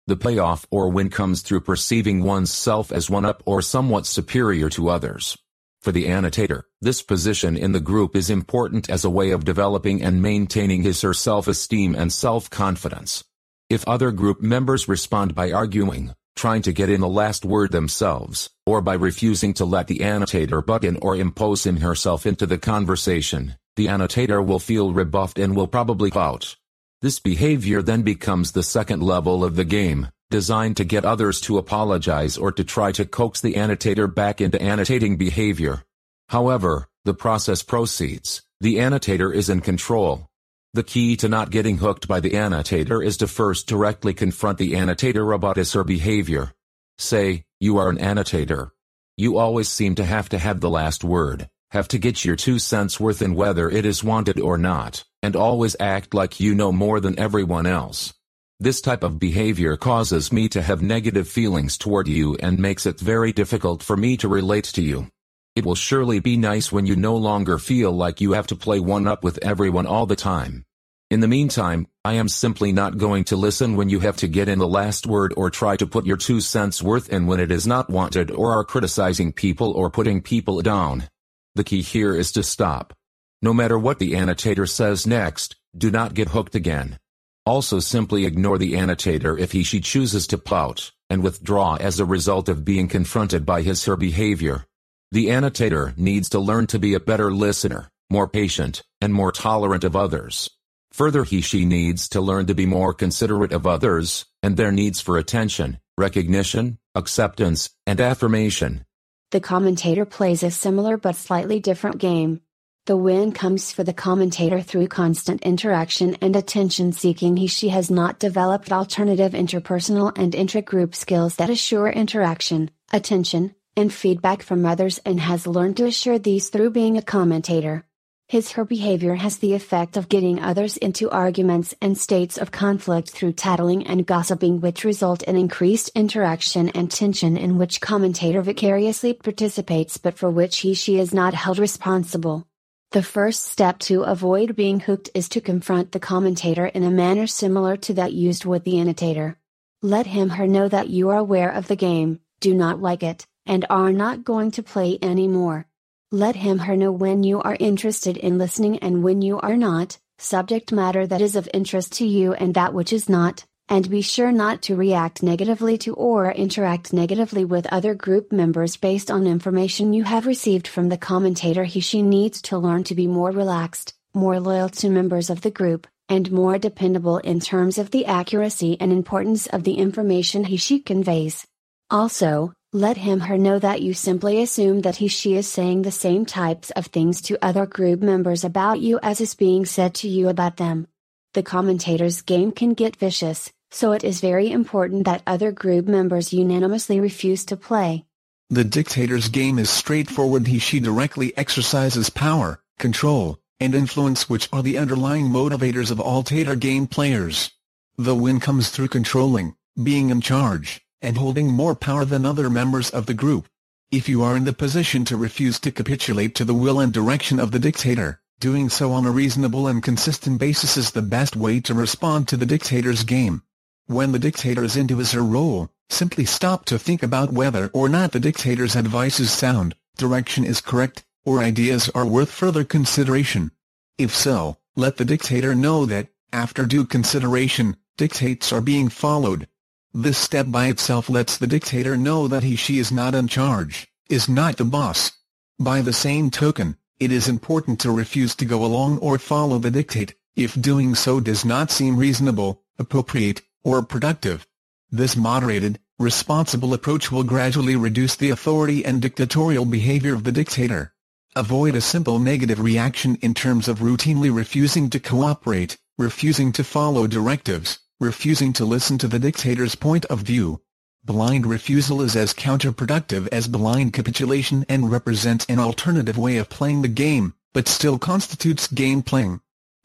The 0.07 0.15
payoff 0.15 0.65
or 0.71 0.89
win 0.89 1.09
comes 1.09 1.41
through 1.41 1.61
perceiving 1.61 2.23
one's 2.23 2.53
self 2.53 2.89
as 2.93 3.09
one 3.09 3.25
up 3.25 3.43
or 3.45 3.61
somewhat 3.61 4.05
superior 4.05 4.69
to 4.69 4.87
others. 4.87 5.37
For 5.81 5.91
the 5.91 6.05
annotator, 6.05 6.67
this 6.79 7.01
position 7.01 7.57
in 7.57 7.71
the 7.71 7.79
group 7.79 8.15
is 8.15 8.29
important 8.29 8.87
as 8.87 9.03
a 9.03 9.09
way 9.09 9.31
of 9.31 9.43
developing 9.43 10.03
and 10.03 10.21
maintaining 10.21 10.83
his 10.83 11.03
or 11.03 11.07
her 11.07 11.13
self-esteem 11.15 11.95
and 11.95 12.13
self-confidence. 12.13 13.23
If 13.67 13.87
other 13.87 14.11
group 14.11 14.41
members 14.41 14.87
respond 14.87 15.33
by 15.33 15.51
arguing, 15.51 16.13
trying 16.35 16.61
to 16.63 16.71
get 16.71 16.91
in 16.91 17.01
the 17.01 17.07
last 17.07 17.45
word 17.45 17.71
themselves, 17.71 18.51
or 18.63 18.81
by 18.81 18.93
refusing 18.93 19.55
to 19.55 19.65
let 19.65 19.87
the 19.87 20.03
annotator 20.03 20.61
butt 20.61 20.83
in 20.83 20.97
or 20.97 21.15
impose 21.15 21.65
him 21.65 21.77
herself 21.77 22.27
into 22.27 22.45
the 22.45 22.59
conversation, 22.59 23.55
the 23.75 23.87
annotator 23.87 24.39
will 24.39 24.59
feel 24.59 24.93
rebuffed 24.93 25.39
and 25.39 25.55
will 25.55 25.67
probably 25.67 26.11
pout. 26.11 26.57
This 27.01 27.19
behavior 27.19 27.81
then 27.81 28.03
becomes 28.03 28.51
the 28.51 28.61
second 28.61 29.01
level 29.01 29.43
of 29.43 29.55
the 29.55 29.65
game, 29.65 30.09
designed 30.31 30.77
to 30.77 30.83
get 30.83 31.05
others 31.05 31.39
to 31.41 31.59
apologize 31.59 32.37
or 32.37 32.51
to 32.51 32.63
try 32.63 32.91
to 32.93 33.05
coax 33.05 33.41
the 33.41 33.55
annotator 33.55 34.07
back 34.07 34.41
into 34.41 34.59
annotating 34.59 35.17
behavior. 35.17 35.83
However, 36.29 36.87
the 37.05 37.13
process 37.13 37.61
proceeds. 37.61 38.41
The 38.59 38.79
annotator 38.79 39.31
is 39.31 39.49
in 39.49 39.61
control. 39.61 40.27
The 40.73 40.83
key 40.83 41.17
to 41.17 41.27
not 41.27 41.51
getting 41.51 41.77
hooked 41.77 42.07
by 42.07 42.19
the 42.21 42.35
annotator 42.35 43.03
is 43.03 43.17
to 43.17 43.27
first 43.27 43.67
directly 43.67 44.13
confront 44.13 44.57
the 44.57 44.73
annotator 44.73 45.33
about 45.33 45.57
his 45.57 45.75
or 45.75 45.83
behavior. 45.83 46.53
Say, 46.97 47.43
you 47.59 47.77
are 47.77 47.89
an 47.89 47.97
annotator. 47.97 48.71
You 49.17 49.37
always 49.37 49.67
seem 49.67 49.95
to 49.95 50.05
have 50.05 50.29
to 50.29 50.37
have 50.37 50.61
the 50.61 50.69
last 50.69 51.03
word, 51.03 51.49
have 51.71 51.87
to 51.89 51.99
get 51.99 52.23
your 52.23 52.35
two 52.35 52.57
cents 52.57 52.99
worth 52.99 53.21
in 53.21 53.35
whether 53.35 53.69
it 53.69 53.85
is 53.85 54.03
wanted 54.03 54.39
or 54.39 54.57
not, 54.57 55.03
and 55.21 55.35
always 55.35 55.75
act 55.79 56.13
like 56.13 56.39
you 56.39 56.55
know 56.55 56.71
more 56.71 56.99
than 56.99 57.19
everyone 57.19 57.65
else. 57.65 58.13
This 58.61 58.79
type 58.79 59.01
of 59.01 59.17
behavior 59.17 59.75
causes 59.75 60.31
me 60.31 60.47
to 60.49 60.61
have 60.61 60.83
negative 60.83 61.27
feelings 61.27 61.79
toward 61.79 62.07
you 62.07 62.35
and 62.35 62.59
makes 62.59 62.85
it 62.85 62.99
very 62.99 63.33
difficult 63.33 63.81
for 63.81 63.97
me 63.97 64.17
to 64.17 64.27
relate 64.27 64.65
to 64.65 64.83
you. 64.83 65.07
It 65.55 65.65
will 65.65 65.73
surely 65.73 66.19
be 66.19 66.37
nice 66.37 66.71
when 66.71 66.85
you 66.85 66.95
no 66.95 67.17
longer 67.17 67.57
feel 67.57 67.91
like 67.91 68.21
you 68.21 68.33
have 68.33 68.45
to 68.45 68.55
play 68.55 68.79
one 68.79 69.07
up 69.07 69.23
with 69.23 69.43
everyone 69.43 69.87
all 69.87 70.05
the 70.05 70.15
time. 70.15 70.63
In 71.09 71.21
the 71.21 71.27
meantime, 71.27 71.87
I 72.05 72.13
am 72.13 72.29
simply 72.29 72.71
not 72.71 72.99
going 72.99 73.23
to 73.23 73.35
listen 73.35 73.77
when 73.77 73.89
you 73.89 73.99
have 74.01 74.17
to 74.17 74.27
get 74.27 74.47
in 74.47 74.59
the 74.59 74.67
last 74.67 75.07
word 75.07 75.33
or 75.35 75.49
try 75.49 75.75
to 75.77 75.87
put 75.87 76.05
your 76.05 76.17
two 76.17 76.39
cents 76.39 76.83
worth 76.83 77.09
in 77.09 77.25
when 77.25 77.39
it 77.39 77.51
is 77.51 77.65
not 77.65 77.89
wanted 77.89 78.29
or 78.29 78.51
are 78.51 78.63
criticizing 78.63 79.33
people 79.33 79.71
or 79.71 79.89
putting 79.89 80.21
people 80.21 80.61
down. 80.61 81.09
The 81.55 81.63
key 81.63 81.81
here 81.81 82.15
is 82.15 82.31
to 82.33 82.43
stop. 82.43 82.93
No 83.41 83.55
matter 83.55 83.79
what 83.79 83.97
the 83.97 84.13
annotator 84.13 84.67
says 84.67 85.07
next, 85.07 85.55
do 85.75 85.89
not 85.89 86.13
get 86.13 86.29
hooked 86.29 86.53
again. 86.53 86.99
Also 87.45 87.79
simply 87.79 88.25
ignore 88.25 88.57
the 88.57 88.75
annotator 88.75 89.37
if 89.37 89.51
he 89.51 89.63
she 89.63 89.79
chooses 89.79 90.27
to 90.27 90.37
pout, 90.37 90.91
and 91.09 91.23
withdraw 91.23 91.75
as 91.75 91.99
a 91.99 92.05
result 92.05 92.47
of 92.47 92.63
being 92.63 92.87
confronted 92.87 93.45
by 93.45 93.61
his 93.61 93.85
her 93.85 93.95
behavior. 93.95 94.65
The 95.11 95.29
annotator 95.29 95.93
needs 95.97 96.29
to 96.29 96.39
learn 96.39 96.67
to 96.67 96.79
be 96.79 96.93
a 96.93 96.99
better 96.99 97.33
listener, 97.33 97.89
more 98.09 98.27
patient, 98.27 98.83
and 99.01 99.13
more 99.13 99.31
tolerant 99.31 99.83
of 99.83 99.95
others. 99.95 100.49
Further 100.93 101.23
he 101.23 101.41
she 101.41 101.65
needs 101.65 102.07
to 102.09 102.21
learn 102.21 102.45
to 102.47 102.53
be 102.53 102.65
more 102.65 102.93
considerate 102.93 103.53
of 103.53 103.65
others, 103.65 104.25
and 104.43 104.55
their 104.55 104.71
needs 104.71 105.01
for 105.01 105.17
attention, 105.17 105.79
recognition, 105.97 106.77
acceptance, 106.95 107.69
and 107.87 107.99
affirmation. 107.99 108.85
The 109.31 109.39
commentator 109.39 110.05
plays 110.05 110.43
a 110.43 110.51
similar 110.51 110.97
but 110.97 111.15
slightly 111.15 111.59
different 111.59 111.97
game. 111.97 112.41
The 112.87 112.97
win 112.97 113.31
comes 113.31 113.71
for 113.71 113.83
the 113.83 113.93
commentator 113.93 114.59
through 114.59 114.87
constant 114.87 115.43
interaction 115.43 116.15
and 116.19 116.35
attention 116.35 116.93
seeking. 116.93 117.37
He 117.37 117.45
she 117.45 117.69
has 117.69 117.91
not 117.91 118.17
developed 118.17 118.71
alternative 118.71 119.33
interpersonal 119.33 120.11
and 120.17 120.33
intragroup 120.33 120.95
skills 120.95 121.35
that 121.35 121.51
assure 121.51 121.89
interaction, 121.89 122.71
attention, 122.91 123.53
and 123.77 123.93
feedback 123.93 124.41
from 124.41 124.65
others 124.65 124.99
and 125.05 125.19
has 125.19 125.45
learned 125.45 125.77
to 125.77 125.85
assure 125.85 126.17
these 126.17 126.49
through 126.49 126.71
being 126.71 126.97
a 126.97 127.03
commentator. 127.03 127.85
His 128.27 128.53
her 128.53 128.65
behavior 128.65 129.13
has 129.13 129.37
the 129.37 129.53
effect 129.53 129.95
of 129.95 130.09
getting 130.09 130.39
others 130.39 130.75
into 130.77 131.11
arguments 131.11 131.75
and 131.83 131.95
states 131.95 132.39
of 132.39 132.49
conflict 132.49 133.11
through 133.11 133.33
tattling 133.33 133.85
and 133.85 134.07
gossiping 134.07 134.59
which 134.59 134.85
result 134.85 135.21
in 135.23 135.37
increased 135.37 135.91
interaction 135.93 136.69
and 136.69 136.89
tension 136.89 137.37
in 137.37 137.59
which 137.59 137.79
commentator 137.79 138.41
vicariously 138.41 139.13
participates 139.13 139.97
but 139.97 140.17
for 140.17 140.31
which 140.31 140.59
he 140.59 140.73
she 140.73 140.97
is 140.97 141.13
not 141.13 141.35
held 141.35 141.59
responsible. 141.59 142.47
The 142.91 143.01
first 143.01 143.45
step 143.45 143.79
to 143.87 144.01
avoid 144.01 144.57
being 144.57 144.81
hooked 144.81 145.11
is 145.13 145.29
to 145.29 145.39
confront 145.39 145.93
the 145.93 145.99
commentator 145.99 146.65
in 146.65 146.83
a 146.83 146.91
manner 146.91 147.25
similar 147.25 147.77
to 147.77 147.93
that 147.93 148.11
used 148.11 148.43
with 148.43 148.65
the 148.65 148.79
annotator. 148.79 149.37
Let 149.81 150.07
him 150.07 150.31
her 150.31 150.45
know 150.45 150.67
that 150.67 150.89
you 150.89 151.07
are 151.07 151.17
aware 151.17 151.49
of 151.49 151.69
the 151.69 151.77
game, 151.77 152.19
do 152.41 152.53
not 152.53 152.81
like 152.81 153.01
it, 153.01 153.25
and 153.45 153.65
are 153.69 153.93
not 153.93 154.25
going 154.25 154.51
to 154.51 154.63
play 154.63 154.99
anymore. 155.01 155.67
Let 156.11 156.35
him 156.35 156.59
her 156.59 156.75
know 156.75 156.91
when 156.91 157.23
you 157.23 157.41
are 157.41 157.55
interested 157.61 158.17
in 158.17 158.37
listening 158.37 158.79
and 158.79 159.05
when 159.05 159.21
you 159.21 159.39
are 159.39 159.55
not, 159.55 159.97
subject 160.17 160.73
matter 160.73 161.07
that 161.07 161.21
is 161.21 161.37
of 161.37 161.47
interest 161.53 161.93
to 161.93 162.05
you 162.05 162.33
and 162.33 162.55
that 162.55 162.73
which 162.73 162.91
is 162.91 163.07
not, 163.07 163.45
and 163.71 163.89
be 163.89 164.01
sure 164.01 164.33
not 164.33 164.61
to 164.61 164.75
react 164.75 165.23
negatively 165.23 165.77
to 165.77 165.93
or 165.93 166.29
interact 166.29 166.91
negatively 166.91 167.45
with 167.45 167.65
other 167.67 167.95
group 167.95 168.29
members 168.29 168.75
based 168.75 169.09
on 169.09 169.25
information 169.25 169.93
you 169.93 170.03
have 170.03 170.25
received 170.25 170.67
from 170.67 170.89
the 170.89 170.97
commentator. 170.97 171.63
He 171.63 171.79
she 171.79 172.01
needs 172.01 172.41
to 172.41 172.57
learn 172.57 172.83
to 172.83 172.95
be 172.95 173.07
more 173.07 173.31
relaxed, 173.31 173.93
more 174.13 174.41
loyal 174.41 174.67
to 174.67 174.89
members 174.89 175.29
of 175.29 175.39
the 175.39 175.49
group, 175.49 175.87
and 176.09 176.33
more 176.33 176.57
dependable 176.57 177.19
in 177.19 177.39
terms 177.39 177.77
of 177.77 177.91
the 177.91 178.05
accuracy 178.05 178.75
and 178.81 178.91
importance 178.91 179.47
of 179.47 179.63
the 179.63 179.75
information 179.75 180.43
he 180.43 180.57
she 180.57 180.81
conveys. 180.81 181.47
Also, 181.89 182.51
let 182.73 182.97
him 182.97 183.21
her 183.21 183.37
know 183.37 183.57
that 183.57 183.81
you 183.81 183.93
simply 183.93 184.41
assume 184.41 184.81
that 184.81 184.97
he 184.97 185.07
she 185.07 185.37
is 185.37 185.47
saying 185.47 185.83
the 185.83 185.91
same 185.91 186.25
types 186.25 186.71
of 186.71 186.87
things 186.87 187.21
to 187.21 187.37
other 187.41 187.65
group 187.65 188.01
members 188.01 188.43
about 188.43 188.81
you 188.81 188.99
as 189.01 189.21
is 189.21 189.33
being 189.33 189.65
said 189.65 189.93
to 189.93 190.09
you 190.09 190.27
about 190.27 190.57
them. 190.57 190.87
The 191.33 191.43
commentator's 191.43 192.21
game 192.21 192.51
can 192.51 192.73
get 192.73 192.97
vicious, 192.97 193.49
so 193.71 193.93
it 193.93 194.03
is 194.03 194.21
very 194.21 194.51
important 194.51 195.05
that 195.05 195.23
other 195.25 195.51
group 195.51 195.87
members 195.87 196.33
unanimously 196.33 196.99
refuse 196.99 197.45
to 197.45 197.57
play. 197.57 198.05
The 198.49 198.65
dictator's 198.65 199.29
game 199.29 199.57
is 199.57 199.69
straightforward 199.69 200.47
he 200.47 200.59
she 200.59 200.81
directly 200.81 201.35
exercises 201.37 202.09
power, 202.09 202.61
control, 202.77 203.39
and 203.61 203.73
influence 203.73 204.29
which 204.29 204.49
are 204.51 204.61
the 204.61 204.77
underlying 204.77 205.29
motivators 205.29 205.89
of 205.89 206.01
all 206.01 206.21
Tator 206.21 206.59
game 206.59 206.85
players. 206.85 207.51
The 207.97 208.15
win 208.15 208.41
comes 208.41 208.69
through 208.69 208.89
controlling, 208.89 209.55
being 209.81 210.09
in 210.09 210.19
charge, 210.19 210.81
and 211.01 211.17
holding 211.17 211.47
more 211.47 211.75
power 211.75 212.03
than 212.03 212.25
other 212.25 212.49
members 212.49 212.89
of 212.89 213.05
the 213.05 213.13
group. 213.13 213.47
If 213.89 214.09
you 214.09 214.21
are 214.21 214.35
in 214.35 214.43
the 214.43 214.53
position 214.53 215.05
to 215.05 215.15
refuse 215.15 215.59
to 215.61 215.71
capitulate 215.71 216.35
to 216.35 216.45
the 216.45 216.53
will 216.53 216.79
and 216.79 216.91
direction 216.91 217.39
of 217.39 217.51
the 217.51 217.59
dictator, 217.59 218.21
doing 218.39 218.67
so 218.67 218.91
on 218.91 219.05
a 219.05 219.11
reasonable 219.11 219.67
and 219.67 219.81
consistent 219.81 220.39
basis 220.39 220.75
is 220.75 220.91
the 220.91 221.01
best 221.01 221.35
way 221.35 221.59
to 221.61 221.73
respond 221.73 222.27
to 222.27 222.37
the 222.37 222.45
dictator's 222.45 223.03
game. 223.03 223.43
When 223.91 224.13
the 224.13 224.19
dictator 224.19 224.63
is 224.63 224.77
into 224.77 224.99
his 224.99 225.13
or 225.13 225.17
her 225.17 225.23
role, 225.25 225.69
simply 225.89 226.23
stop 226.23 226.63
to 226.67 226.79
think 226.79 227.03
about 227.03 227.33
whether 227.33 227.69
or 227.73 227.89
not 227.89 228.13
the 228.13 228.21
dictator's 228.21 228.73
advice 228.73 229.19
is 229.19 229.31
sound, 229.31 229.75
direction 229.97 230.45
is 230.45 230.61
correct, 230.61 231.03
or 231.25 231.43
ideas 231.43 231.89
are 231.93 232.05
worth 232.05 232.31
further 232.31 232.63
consideration. 232.63 233.51
If 233.97 234.15
so, 234.15 234.59
let 234.77 234.95
the 234.95 235.03
dictator 235.03 235.53
know 235.53 235.85
that, 235.87 236.07
after 236.31 236.65
due 236.65 236.85
consideration, 236.85 237.75
dictates 237.97 238.53
are 238.53 238.61
being 238.61 238.87
followed. 238.87 239.49
This 239.93 240.17
step 240.17 240.45
by 240.49 240.67
itself 240.67 241.09
lets 241.09 241.35
the 241.35 241.45
dictator 241.45 241.97
know 241.97 242.29
that 242.29 242.43
he 242.43 242.55
she 242.55 242.79
is 242.79 242.93
not 242.93 243.13
in 243.13 243.27
charge, 243.27 243.89
is 244.09 244.29
not 244.29 244.55
the 244.55 244.63
boss. 244.63 245.11
By 245.59 245.81
the 245.81 245.91
same 245.91 246.31
token, 246.31 246.77
it 247.01 247.11
is 247.11 247.27
important 247.27 247.81
to 247.81 247.91
refuse 247.91 248.35
to 248.35 248.45
go 248.45 248.63
along 248.63 248.99
or 248.99 249.19
follow 249.19 249.59
the 249.59 249.69
dictate, 249.69 250.15
if 250.37 250.55
doing 250.61 250.95
so 250.95 251.19
does 251.19 251.43
not 251.43 251.71
seem 251.71 251.97
reasonable, 251.97 252.63
appropriate, 252.79 253.41
or 253.63 253.81
productive. 253.83 254.47
This 254.89 255.15
moderated, 255.15 255.79
responsible 255.99 256.73
approach 256.73 257.11
will 257.11 257.23
gradually 257.23 257.75
reduce 257.75 258.15
the 258.15 258.29
authority 258.29 258.83
and 258.83 259.01
dictatorial 259.01 259.65
behavior 259.65 260.13
of 260.13 260.23
the 260.23 260.31
dictator. 260.31 260.93
Avoid 261.35 261.75
a 261.75 261.81
simple 261.81 262.19
negative 262.19 262.59
reaction 262.59 263.15
in 263.21 263.33
terms 263.33 263.67
of 263.67 263.79
routinely 263.79 264.35
refusing 264.35 264.89
to 264.89 264.99
cooperate, 264.99 265.77
refusing 265.97 266.51
to 266.51 266.63
follow 266.63 267.07
directives, 267.07 267.79
refusing 267.99 268.51
to 268.53 268.65
listen 268.65 268.97
to 268.97 269.07
the 269.07 269.19
dictator's 269.19 269.75
point 269.75 270.05
of 270.05 270.19
view. 270.19 270.61
Blind 271.05 271.45
refusal 271.45 272.01
is 272.01 272.15
as 272.15 272.33
counterproductive 272.33 273.27
as 273.31 273.47
blind 273.47 273.93
capitulation 273.93 274.65
and 274.67 274.91
represents 274.91 275.45
an 275.45 275.59
alternative 275.59 276.17
way 276.17 276.37
of 276.37 276.49
playing 276.49 276.81
the 276.81 276.87
game, 276.87 277.33
but 277.53 277.67
still 277.67 277.97
constitutes 277.97 278.67
game 278.67 279.01
playing. 279.01 279.39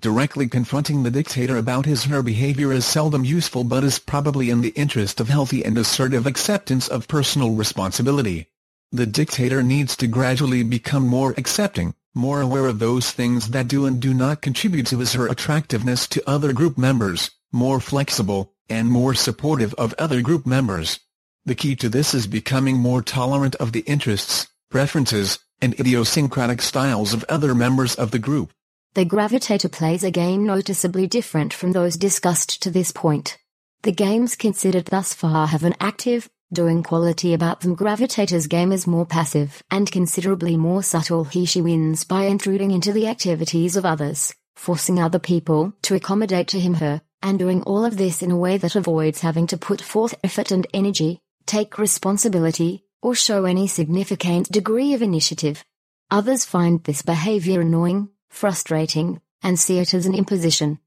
Directly 0.07 0.47
confronting 0.47 1.03
the 1.03 1.11
dictator 1.11 1.57
about 1.57 1.85
his 1.85 2.05
her 2.05 2.23
behavior 2.23 2.73
is 2.73 2.87
seldom 2.87 3.25
useful 3.25 3.65
but 3.65 3.83
is 3.83 3.99
probably 3.99 4.51
in 4.51 4.61
the 4.61 4.69
interest 4.77 5.19
of 5.19 5.29
healthy 5.29 5.65
and 5.65 5.77
assertive 5.77 6.29
acceptance 6.29 6.87
of 6.87 7.09
personal 7.09 7.57
responsibility. 7.57 8.47
The 8.93 9.07
dictator 9.07 9.65
needs 9.65 9.97
to 9.97 10.07
gradually 10.07 10.63
become 10.63 11.09
more 11.09 11.35
accepting, 11.37 11.93
more 12.15 12.41
aware 12.41 12.67
of 12.67 12.79
those 12.79 13.11
things 13.11 13.49
that 13.49 13.67
do 13.67 13.85
and 13.85 13.99
do 13.99 14.15
not 14.15 14.43
contribute 14.43 14.87
to 14.87 14.99
his 15.01 15.15
her 15.15 15.27
attractiveness 15.27 16.07
to 16.07 16.23
other 16.25 16.53
group 16.53 16.79
members, 16.79 17.33
more 17.51 17.81
flexible, 17.81 18.53
and 18.71 18.89
more 18.89 19.13
supportive 19.13 19.75
of 19.75 19.93
other 19.99 20.23
group 20.23 20.47
members. 20.47 21.01
The 21.47 21.57
key 21.57 21.75
to 21.75 21.89
this 21.89 22.15
is 22.15 22.29
becoming 22.29 22.77
more 22.77 23.03
tolerant 23.03 23.57
of 23.57 23.73
the 23.73 23.81
interests, 23.81 24.47
preferences, 24.71 25.41
and 25.61 25.75
idiosyncratic 25.81 26.63
styles 26.63 27.13
of 27.13 27.25
other 27.29 27.57
members 27.57 27.97
of 27.97 28.13
the 28.13 28.21
group. 28.21 28.53
The 28.97 29.05
Gravitator 29.05 29.71
plays 29.71 30.03
a 30.03 30.11
game 30.11 30.47
noticeably 30.47 31.07
different 31.07 31.53
from 31.53 31.73
those 31.73 31.99
discussed 31.99 32.63
to 32.63 32.71
this 32.71 32.93
point. 32.93 33.37
The 33.83 33.93
games 33.93 34.37
considered 34.37 34.87
thus 34.87 35.13
far 35.13 35.49
have 35.49 35.65
an 35.65 35.75
active, 35.79 36.31
doing 36.51 36.83
quality 36.83 37.35
about 37.35 37.61
them 37.61 37.77
Gravitator's 37.77 38.47
game 38.47 38.73
is 38.73 38.87
more 38.87 39.05
passive 39.05 39.63
and 39.71 39.93
considerably 39.93 40.57
more 40.57 40.83
subtle 40.83 41.25
he 41.25 41.45
she 41.45 41.61
wins 41.61 42.05
by 42.05 42.23
intruding 42.23 42.71
into 42.71 42.91
the 42.91 43.07
activities 43.07 43.77
of 43.77 43.85
others, 43.85 44.35
forcing 44.55 44.99
other 44.99 45.19
people 45.19 45.75
to 45.83 45.95
accommodate 45.95 46.49
to 46.49 46.59
him 46.59 46.73
her, 46.73 47.03
and 47.21 47.39
doing 47.39 47.63
all 47.65 47.85
of 47.85 47.99
this 47.99 48.23
in 48.23 48.31
a 48.31 48.39
way 48.39 48.57
that 48.57 48.77
avoids 48.77 49.21
having 49.21 49.47
to 49.49 49.59
put 49.59 49.83
forth 49.83 50.15
effort 50.25 50.51
and 50.51 50.67
energy, 50.73 51.21
take 51.45 51.77
responsibility, 51.77 52.87
or 53.03 53.15
show 53.15 53.45
any 53.45 53.67
significant 53.67 54.51
degree 54.51 54.95
of 54.95 55.03
initiative. 55.03 55.63
Others 56.11 56.47
find 56.47 56.83
this 56.85 57.03
behavior 57.03 57.61
annoying, 57.61 58.09
frustrating, 58.37 59.21
and 59.43 59.59
see 59.59 59.79
it 59.79 59.95
as 59.95 60.07
an 60.07 60.15
imposition. 60.15 60.79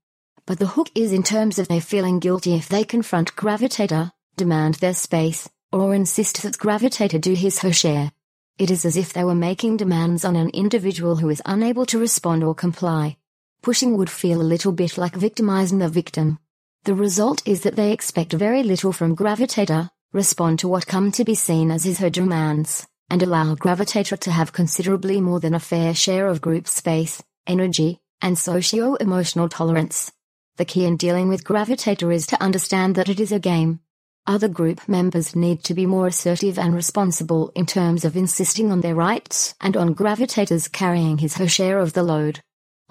But 0.46 0.60
the 0.60 0.68
hook 0.68 0.90
is 0.96 1.12
in 1.12 1.24
terms 1.24 1.60
of 1.60 1.68
they 1.68 1.80
feeling 1.80 2.20
guilty 2.20 2.54
if 2.54 2.70
they 2.70 2.84
confront 2.84 3.36
Gravitator, 3.36 4.12
demand 4.38 4.76
their 4.76 4.94
space, 4.94 5.50
or 5.72 5.94
insist 5.94 6.44
that 6.44 6.58
Gravitator 6.58 7.20
do 7.20 7.34
his 7.34 7.60
her 7.60 7.74
share. 7.74 8.12
It 8.58 8.72
is 8.72 8.86
as 8.86 8.98
if 8.98 9.14
they 9.14 9.24
were 9.24 9.36
making 9.36 9.78
demands 9.78 10.26
on 10.26 10.36
an 10.36 10.50
individual 10.50 11.18
who 11.18 11.30
is 11.30 11.42
unable 11.46 11.86
to 11.88 12.00
respond 12.00 12.44
or 12.44 12.54
comply. 12.54 13.18
Pushing 13.62 13.98
would 13.98 14.10
feel 14.10 14.42
a 14.42 14.52
little 14.54 14.72
bit 14.72 14.98
like 14.98 15.16
victimizing 15.16 15.80
the 15.80 15.90
victim. 15.90 16.40
The 16.84 16.96
result 16.96 17.42
is 17.46 17.62
that 17.62 17.76
they 17.76 17.92
expect 17.92 18.34
very 18.34 18.64
little 18.64 18.92
from 18.92 19.16
Gravitator, 19.16 19.90
respond 20.14 20.60
to 20.60 20.68
what 20.68 20.88
come 20.88 21.12
to 21.14 21.24
be 21.24 21.36
seen 21.36 21.72
as 21.72 21.84
his 21.84 22.00
her 22.00 22.10
demands, 22.10 22.88
and 23.10 23.22
allow 23.22 23.56
Gravitator 23.56 24.18
to 24.20 24.32
have 24.32 24.54
considerably 24.54 25.20
more 25.22 25.40
than 25.40 25.54
a 25.54 25.60
fair 25.60 25.94
share 25.94 26.28
of 26.28 26.42
group 26.42 26.68
space, 26.68 27.22
energy, 27.50 28.00
and 28.22 28.38
socio-emotional 28.38 29.50
tolerance. 29.50 30.14
The 30.56 30.64
key 30.64 30.86
in 30.86 30.96
dealing 30.96 31.28
with 31.28 31.44
Gravitator 31.44 32.14
is 32.14 32.28
to 32.28 32.42
understand 32.42 32.96
that 32.96 33.10
it 33.10 33.20
is 33.20 33.34
a 33.34 33.40
game, 33.40 33.82
other 34.30 34.48
group 34.48 34.88
members 34.88 35.36
need 35.36 35.64
to 35.64 35.74
be 35.74 35.88
more 35.88 36.06
assertive 36.06 36.60
and 36.60 36.76
responsible 36.76 37.52
in 37.56 37.66
terms 37.66 38.06
of 38.06 38.16
insisting 38.16 38.72
on 38.72 38.82
their 38.82 38.94
rights 38.94 39.56
and 39.60 39.76
on 39.76 39.96
gravitators 39.96 40.68
carrying 40.68 41.18
his 41.18 41.38
her 41.38 41.48
share 41.48 41.80
of 41.80 41.94
the 41.94 42.04
load. 42.04 42.40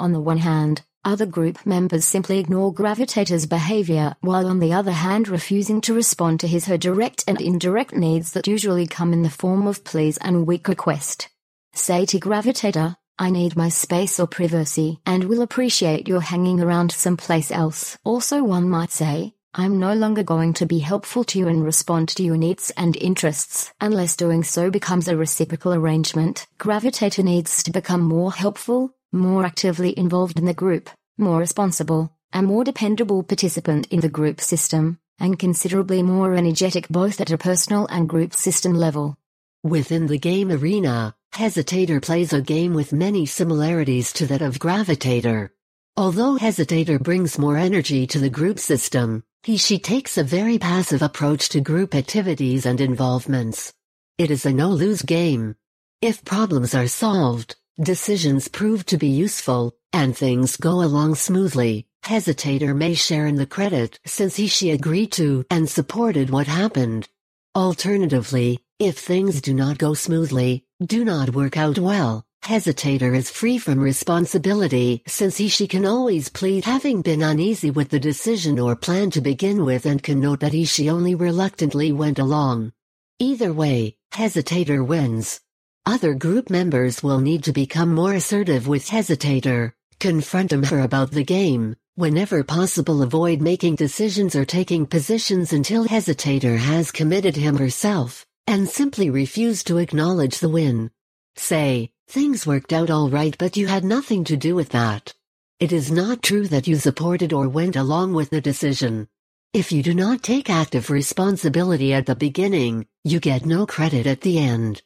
On 0.01 0.13
the 0.13 0.21
one 0.21 0.39
hand, 0.39 0.83
other 1.05 1.27
group 1.27 1.65
members 1.65 2.05
simply 2.05 2.41
ignore 2.41 2.75
gravitators' 2.75 3.47
behavior 3.47 4.17
while 4.21 4.49
on 4.49 4.59
the 4.59 4.73
other 4.73 4.91
hand 4.91 5.29
refusing 5.29 5.81
to 5.83 5.95
respond 5.95 6.41
to 6.41 6.49
his 6.49 6.67
her 6.67 6.77
direct 6.77 7.23
and 7.29 7.41
indirect 7.41 7.93
needs 7.93 8.33
that 8.33 8.49
usually 8.49 8.89
come 8.89 9.13
in 9.13 9.23
the 9.23 9.31
form 9.31 9.69
of 9.69 9.85
pleas 9.85 10.17
and 10.17 10.45
weak 10.45 10.67
request. 10.67 11.29
Say 11.73 12.05
to 12.07 12.19
gravitator, 12.19 12.97
I 13.21 13.31
need 13.31 13.57
my 13.57 13.69
space 13.69 14.21
or 14.21 14.29
privacy 14.29 15.01
and 15.05 15.25
will 15.25 15.43
appreciate 15.43 16.07
your 16.07 16.21
hanging 16.21 16.61
around 16.61 16.93
someplace 16.93 17.51
else. 17.51 17.99
Also 18.05 18.45
one 18.45 18.69
might 18.69 18.93
say, 18.93 19.35
I'm 19.55 19.81
no 19.81 19.93
longer 19.93 20.23
going 20.23 20.53
to 20.55 20.67
be 20.67 20.79
helpful 20.79 21.25
to 21.25 21.39
you 21.39 21.49
and 21.49 21.65
respond 21.65 22.11
to 22.11 22.23
your 22.23 22.37
needs 22.37 22.71
and 22.77 22.97
interests 22.97 23.73
unless 23.81 24.15
doing 24.15 24.45
so 24.45 24.71
becomes 24.71 25.09
a 25.09 25.17
reciprocal 25.17 25.75
arrangement. 25.75 26.47
Gravitator 26.61 27.25
needs 27.25 27.65
to 27.65 27.73
become 27.73 28.03
more 28.03 28.33
helpful, 28.33 28.95
more 29.11 29.45
actively 29.45 29.99
involved 29.99 30.39
in 30.39 30.45
the 30.45 30.55
group, 30.55 30.89
more 31.17 31.41
responsible, 31.41 32.13
a 32.33 32.41
more 32.41 32.63
dependable 32.63 33.25
participant 33.25 33.89
in 33.89 33.99
the 33.99 34.09
group 34.09 34.41
system, 34.41 35.01
and 35.19 35.41
considerably 35.41 36.05
more 36.05 36.35
energetic 36.35 36.89
both 36.89 37.21
at 37.21 37.33
a 37.33 37.39
personal 37.39 37.87
and 37.87 38.09
group 38.09 38.35
system 38.35 38.75
level. 38.75 39.17
Within 39.65 40.07
the 40.07 40.19
game 40.19 40.53
arena, 40.53 41.17
Hesitator 41.35 42.03
plays 42.03 42.33
a 42.33 42.43
game 42.43 42.75
with 42.75 42.93
many 42.93 43.25
similarities 43.25 44.13
to 44.15 44.27
that 44.27 44.43
of 44.43 44.59
Gravitator. 44.59 45.51
Although 45.97 46.37
Hesitator 46.37 47.01
brings 47.01 47.39
more 47.39 47.57
energy 47.57 48.07
to 48.09 48.19
the 48.19 48.31
group 48.31 48.59
system, 48.59 49.23
he-she 49.43 49.79
takes 49.79 50.19
a 50.19 50.25
very 50.25 50.59
passive 50.59 51.03
approach 51.03 51.49
to 51.51 51.61
group 51.61 51.95
activities 51.95 52.67
and 52.67 52.81
involvements. 52.81 53.73
It 54.17 54.31
is 54.31 54.45
a 54.47 54.53
no-lose 54.53 55.03
game. 55.03 55.55
If 56.03 56.25
problems 56.25 56.75
are 56.75 56.89
solved, 56.89 57.57
decisions 57.81 58.49
prove 58.49 58.85
to 58.87 58.99
be 58.99 59.09
useful, 59.09 59.75
and 59.93 60.17
things 60.17 60.57
go 60.57 60.83
along 60.83 61.15
smoothly, 61.15 61.87
hesitator 62.05 62.77
may 62.77 62.95
share 62.95 63.27
in 63.27 63.37
the 63.37 63.47
credit 63.47 63.99
since 64.07 64.37
he-she 64.37 64.71
agreed 64.71 65.13
to 65.13 65.45
and 65.51 65.69
supported 65.69 66.31
what 66.31 66.47
happened. 66.47 67.09
Alternatively, 67.55 68.61
if 68.79 68.99
things 68.99 69.41
do 69.41 69.55
not 69.55 69.79
go 69.79 69.95
smoothly, 69.95 70.65
do 70.87 71.05
not 71.05 71.35
work 71.35 71.57
out 71.57 71.77
well, 71.77 72.25
Hesitator 72.45 73.13
is 73.13 73.31
free 73.31 73.59
from 73.59 73.81
responsibility 73.81 75.03
since 75.09 75.37
he 75.37 75.49
she 75.49 75.67
can 75.67 75.85
always 75.85 76.29
plead 76.29 76.65
having 76.65 77.03
been 77.03 77.21
uneasy 77.21 77.71
with 77.73 77.89
the 77.89 77.99
decision 77.99 78.61
or 78.61 78.77
plan 78.77 79.11
to 79.11 79.21
begin 79.21 79.65
with 79.65 79.87
and 79.87 80.01
can 80.01 80.21
note 80.21 80.39
that 80.41 80.53
he 80.53 80.65
she 80.65 80.89
only 80.89 81.17
reluctantly 81.17 81.91
went 81.91 82.21
along. 82.21 82.73
Either 83.19 83.53
way, 83.53 83.97
Hesitator 84.13 84.87
wins. 84.87 85.41
Other 85.85 86.15
group 86.15 86.49
members 86.49 87.03
will 87.03 87.19
need 87.19 87.43
to 87.45 87.53
become 87.53 87.93
more 87.93 88.15
assertive 88.15 88.69
with 88.69 88.89
Hesitator, 88.89 89.73
confront 89.99 90.53
him 90.53 90.63
her 90.63 90.79
about 90.79 91.11
the 91.11 91.25
game, 91.25 91.75
whenever 91.97 92.45
possible 92.45 93.03
avoid 93.03 93.41
making 93.41 93.75
decisions 93.75 94.37
or 94.37 94.45
taking 94.45 94.87
positions 94.87 95.53
until 95.53 95.87
Hesitator 95.87 96.57
has 96.57 96.93
committed 96.93 97.35
him 97.35 97.57
herself, 97.57 98.25
and 98.49 98.67
simply 98.67 99.11
refuse 99.11 99.63
to 99.63 99.77
acknowledge 99.77 100.39
the 100.39 100.49
win. 100.49 100.91
Say, 101.37 101.91
Things 102.09 102.47
worked 102.47 102.73
out 102.73 102.89
all 102.89 103.11
right 103.11 103.37
but 103.39 103.59
you 103.59 103.67
had 103.67 103.85
nothing 103.85 104.25
to 104.25 104.39
do 104.39 104.55
with 104.55 104.71
that. 104.71 105.13
It 105.61 105.71
is 105.71 105.93
not 105.93 106.23
true 106.23 106.49
that 106.49 106.67
you 106.67 106.77
supported 106.77 107.35
or 107.35 107.49
went 107.51 107.77
along 107.77 108.15
with 108.15 108.31
the 108.31 108.41
decision. 108.41 109.07
If 109.53 109.71
you 109.71 109.83
do 109.83 109.93
not 109.93 110.23
take 110.23 110.49
active 110.49 110.89
responsibility 110.89 111.93
at 111.93 112.07
the 112.07 112.15
beginning, 112.15 112.87
you 113.05 113.21
get 113.21 113.45
no 113.45 113.67
credit 113.67 114.07
at 114.07 114.23
the 114.23 114.39
end. 114.39 114.81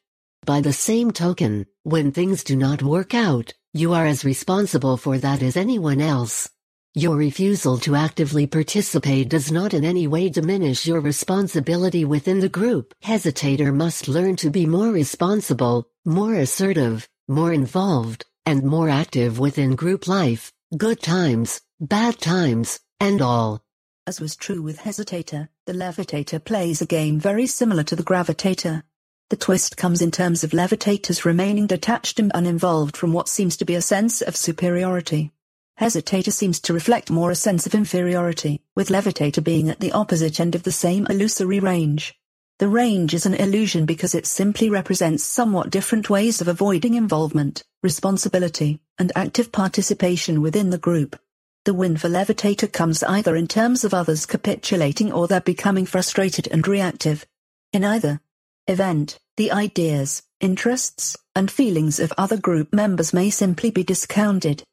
By 0.45 0.61
the 0.61 0.73
same 0.73 1.13
token, 1.13 1.67
when 1.85 2.11
things 2.11 2.43
do 2.43 2.57
not 2.57 2.83
work 2.83 3.15
out, 3.15 3.55
You 3.75 3.95
are 3.95 4.05
as 4.05 4.25
responsible 4.25 4.99
for 4.99 5.17
that 5.19 5.41
as 5.41 5.57
anyone 5.57 6.01
else. 6.01 6.51
Your 6.95 7.17
refusal 7.17 7.79
to 7.79 7.95
actively 7.95 8.47
participate 8.47 9.31
does 9.31 9.51
not 9.51 9.73
in 9.73 9.83
any 9.83 10.07
way 10.07 10.29
diminish 10.29 10.87
your 10.87 11.01
responsibility 11.01 12.05
within 12.05 12.41
the 12.41 12.51
group. 12.51 12.95
Hesitator 13.03 13.75
must 13.75 14.09
learn 14.09 14.37
to 14.37 14.51
be 14.51 14.67
more 14.67 14.91
responsible, 14.91 15.89
more 16.05 16.35
assertive, 16.35 17.09
more 17.27 17.51
involved, 17.51 18.27
and 18.45 18.63
more 18.63 18.91
active 18.91 19.39
within 19.39 19.75
group 19.75 20.07
life, 20.07 20.53
good 20.77 21.01
times, 21.01 21.63
bad 21.81 22.19
times, 22.19 22.79
and 23.01 23.23
all. 23.23 23.65
As 24.07 24.21
was 24.21 24.37
true 24.37 24.61
with 24.61 24.81
Hesitator, 24.81 25.49
the 25.65 25.73
Levitator 25.73 26.45
plays 26.45 26.83
a 26.83 26.87
game 26.87 27.19
very 27.19 27.47
similar 27.47 27.85
to 27.85 27.97
the 27.97 28.03
Gravitator. 28.03 28.83
The 29.31 29.37
twist 29.39 29.79
comes 29.79 30.03
in 30.03 30.11
terms 30.11 30.45
of 30.45 30.53
Levitators 30.53 31.25
remaining 31.25 31.67
detached 31.67 32.19
and 32.19 32.31
uninvolved 32.35 32.99
from 32.99 33.15
what 33.15 33.31
seems 33.31 33.57
to 33.57 33.65
be 33.65 33.77
a 33.77 33.81
sense 33.81 34.21
of 34.21 34.37
superiority. 34.37 35.33
Hesitator 35.81 36.33
seems 36.33 36.61
to 36.61 36.75
reflect 36.75 37.11
more 37.11 37.31
a 37.31 37.35
sense 37.35 37.67
of 37.67 37.75
inferiority, 37.75 38.61
with 38.77 38.89
Levitator 38.89 39.43
being 39.43 39.69
at 39.69 39.81
the 39.81 39.93
opposite 39.93 40.39
end 40.39 40.55
of 40.55 40.63
the 40.63 40.73
same 40.73 41.07
illusory 41.07 41.61
range. 41.61 42.15
The 42.59 42.69
range 42.69 43.15
is 43.15 43.27
an 43.27 43.35
illusion 43.35 43.87
because 43.87 44.15
it 44.15 44.27
simply 44.27 44.71
represents 44.71 45.25
somewhat 45.25 45.71
different 45.71 46.09
ways 46.09 46.41
of 46.41 46.49
avoiding 46.49 46.95
involvement, 46.95 47.65
responsibility, 47.83 48.81
and 48.99 49.11
active 49.17 49.51
participation 49.51 50.43
within 50.43 50.71
the 50.71 50.79
group. 50.79 51.19
The 51.65 51.75
win 51.75 51.97
for 51.97 52.09
Levitator 52.09 52.71
comes 52.71 53.03
either 53.03 53.35
in 53.35 53.49
terms 53.49 53.83
of 53.83 53.95
others 53.95 54.27
capitulating 54.27 55.13
or 55.13 55.27
their 55.27 55.41
becoming 55.41 55.87
frustrated 55.87 56.47
and 56.49 56.67
reactive. 56.69 57.27
In 57.73 57.83
either 57.85 58.21
event, 58.69 59.19
the 59.37 59.51
ideas, 59.51 60.23
interests, 60.41 61.17
and 61.35 61.51
feelings 61.51 61.99
of 61.99 62.13
other 62.19 62.37
group 62.37 62.73
members 62.73 63.13
may 63.13 63.31
simply 63.31 63.71
be 63.71 63.83
discounted. 63.83 64.65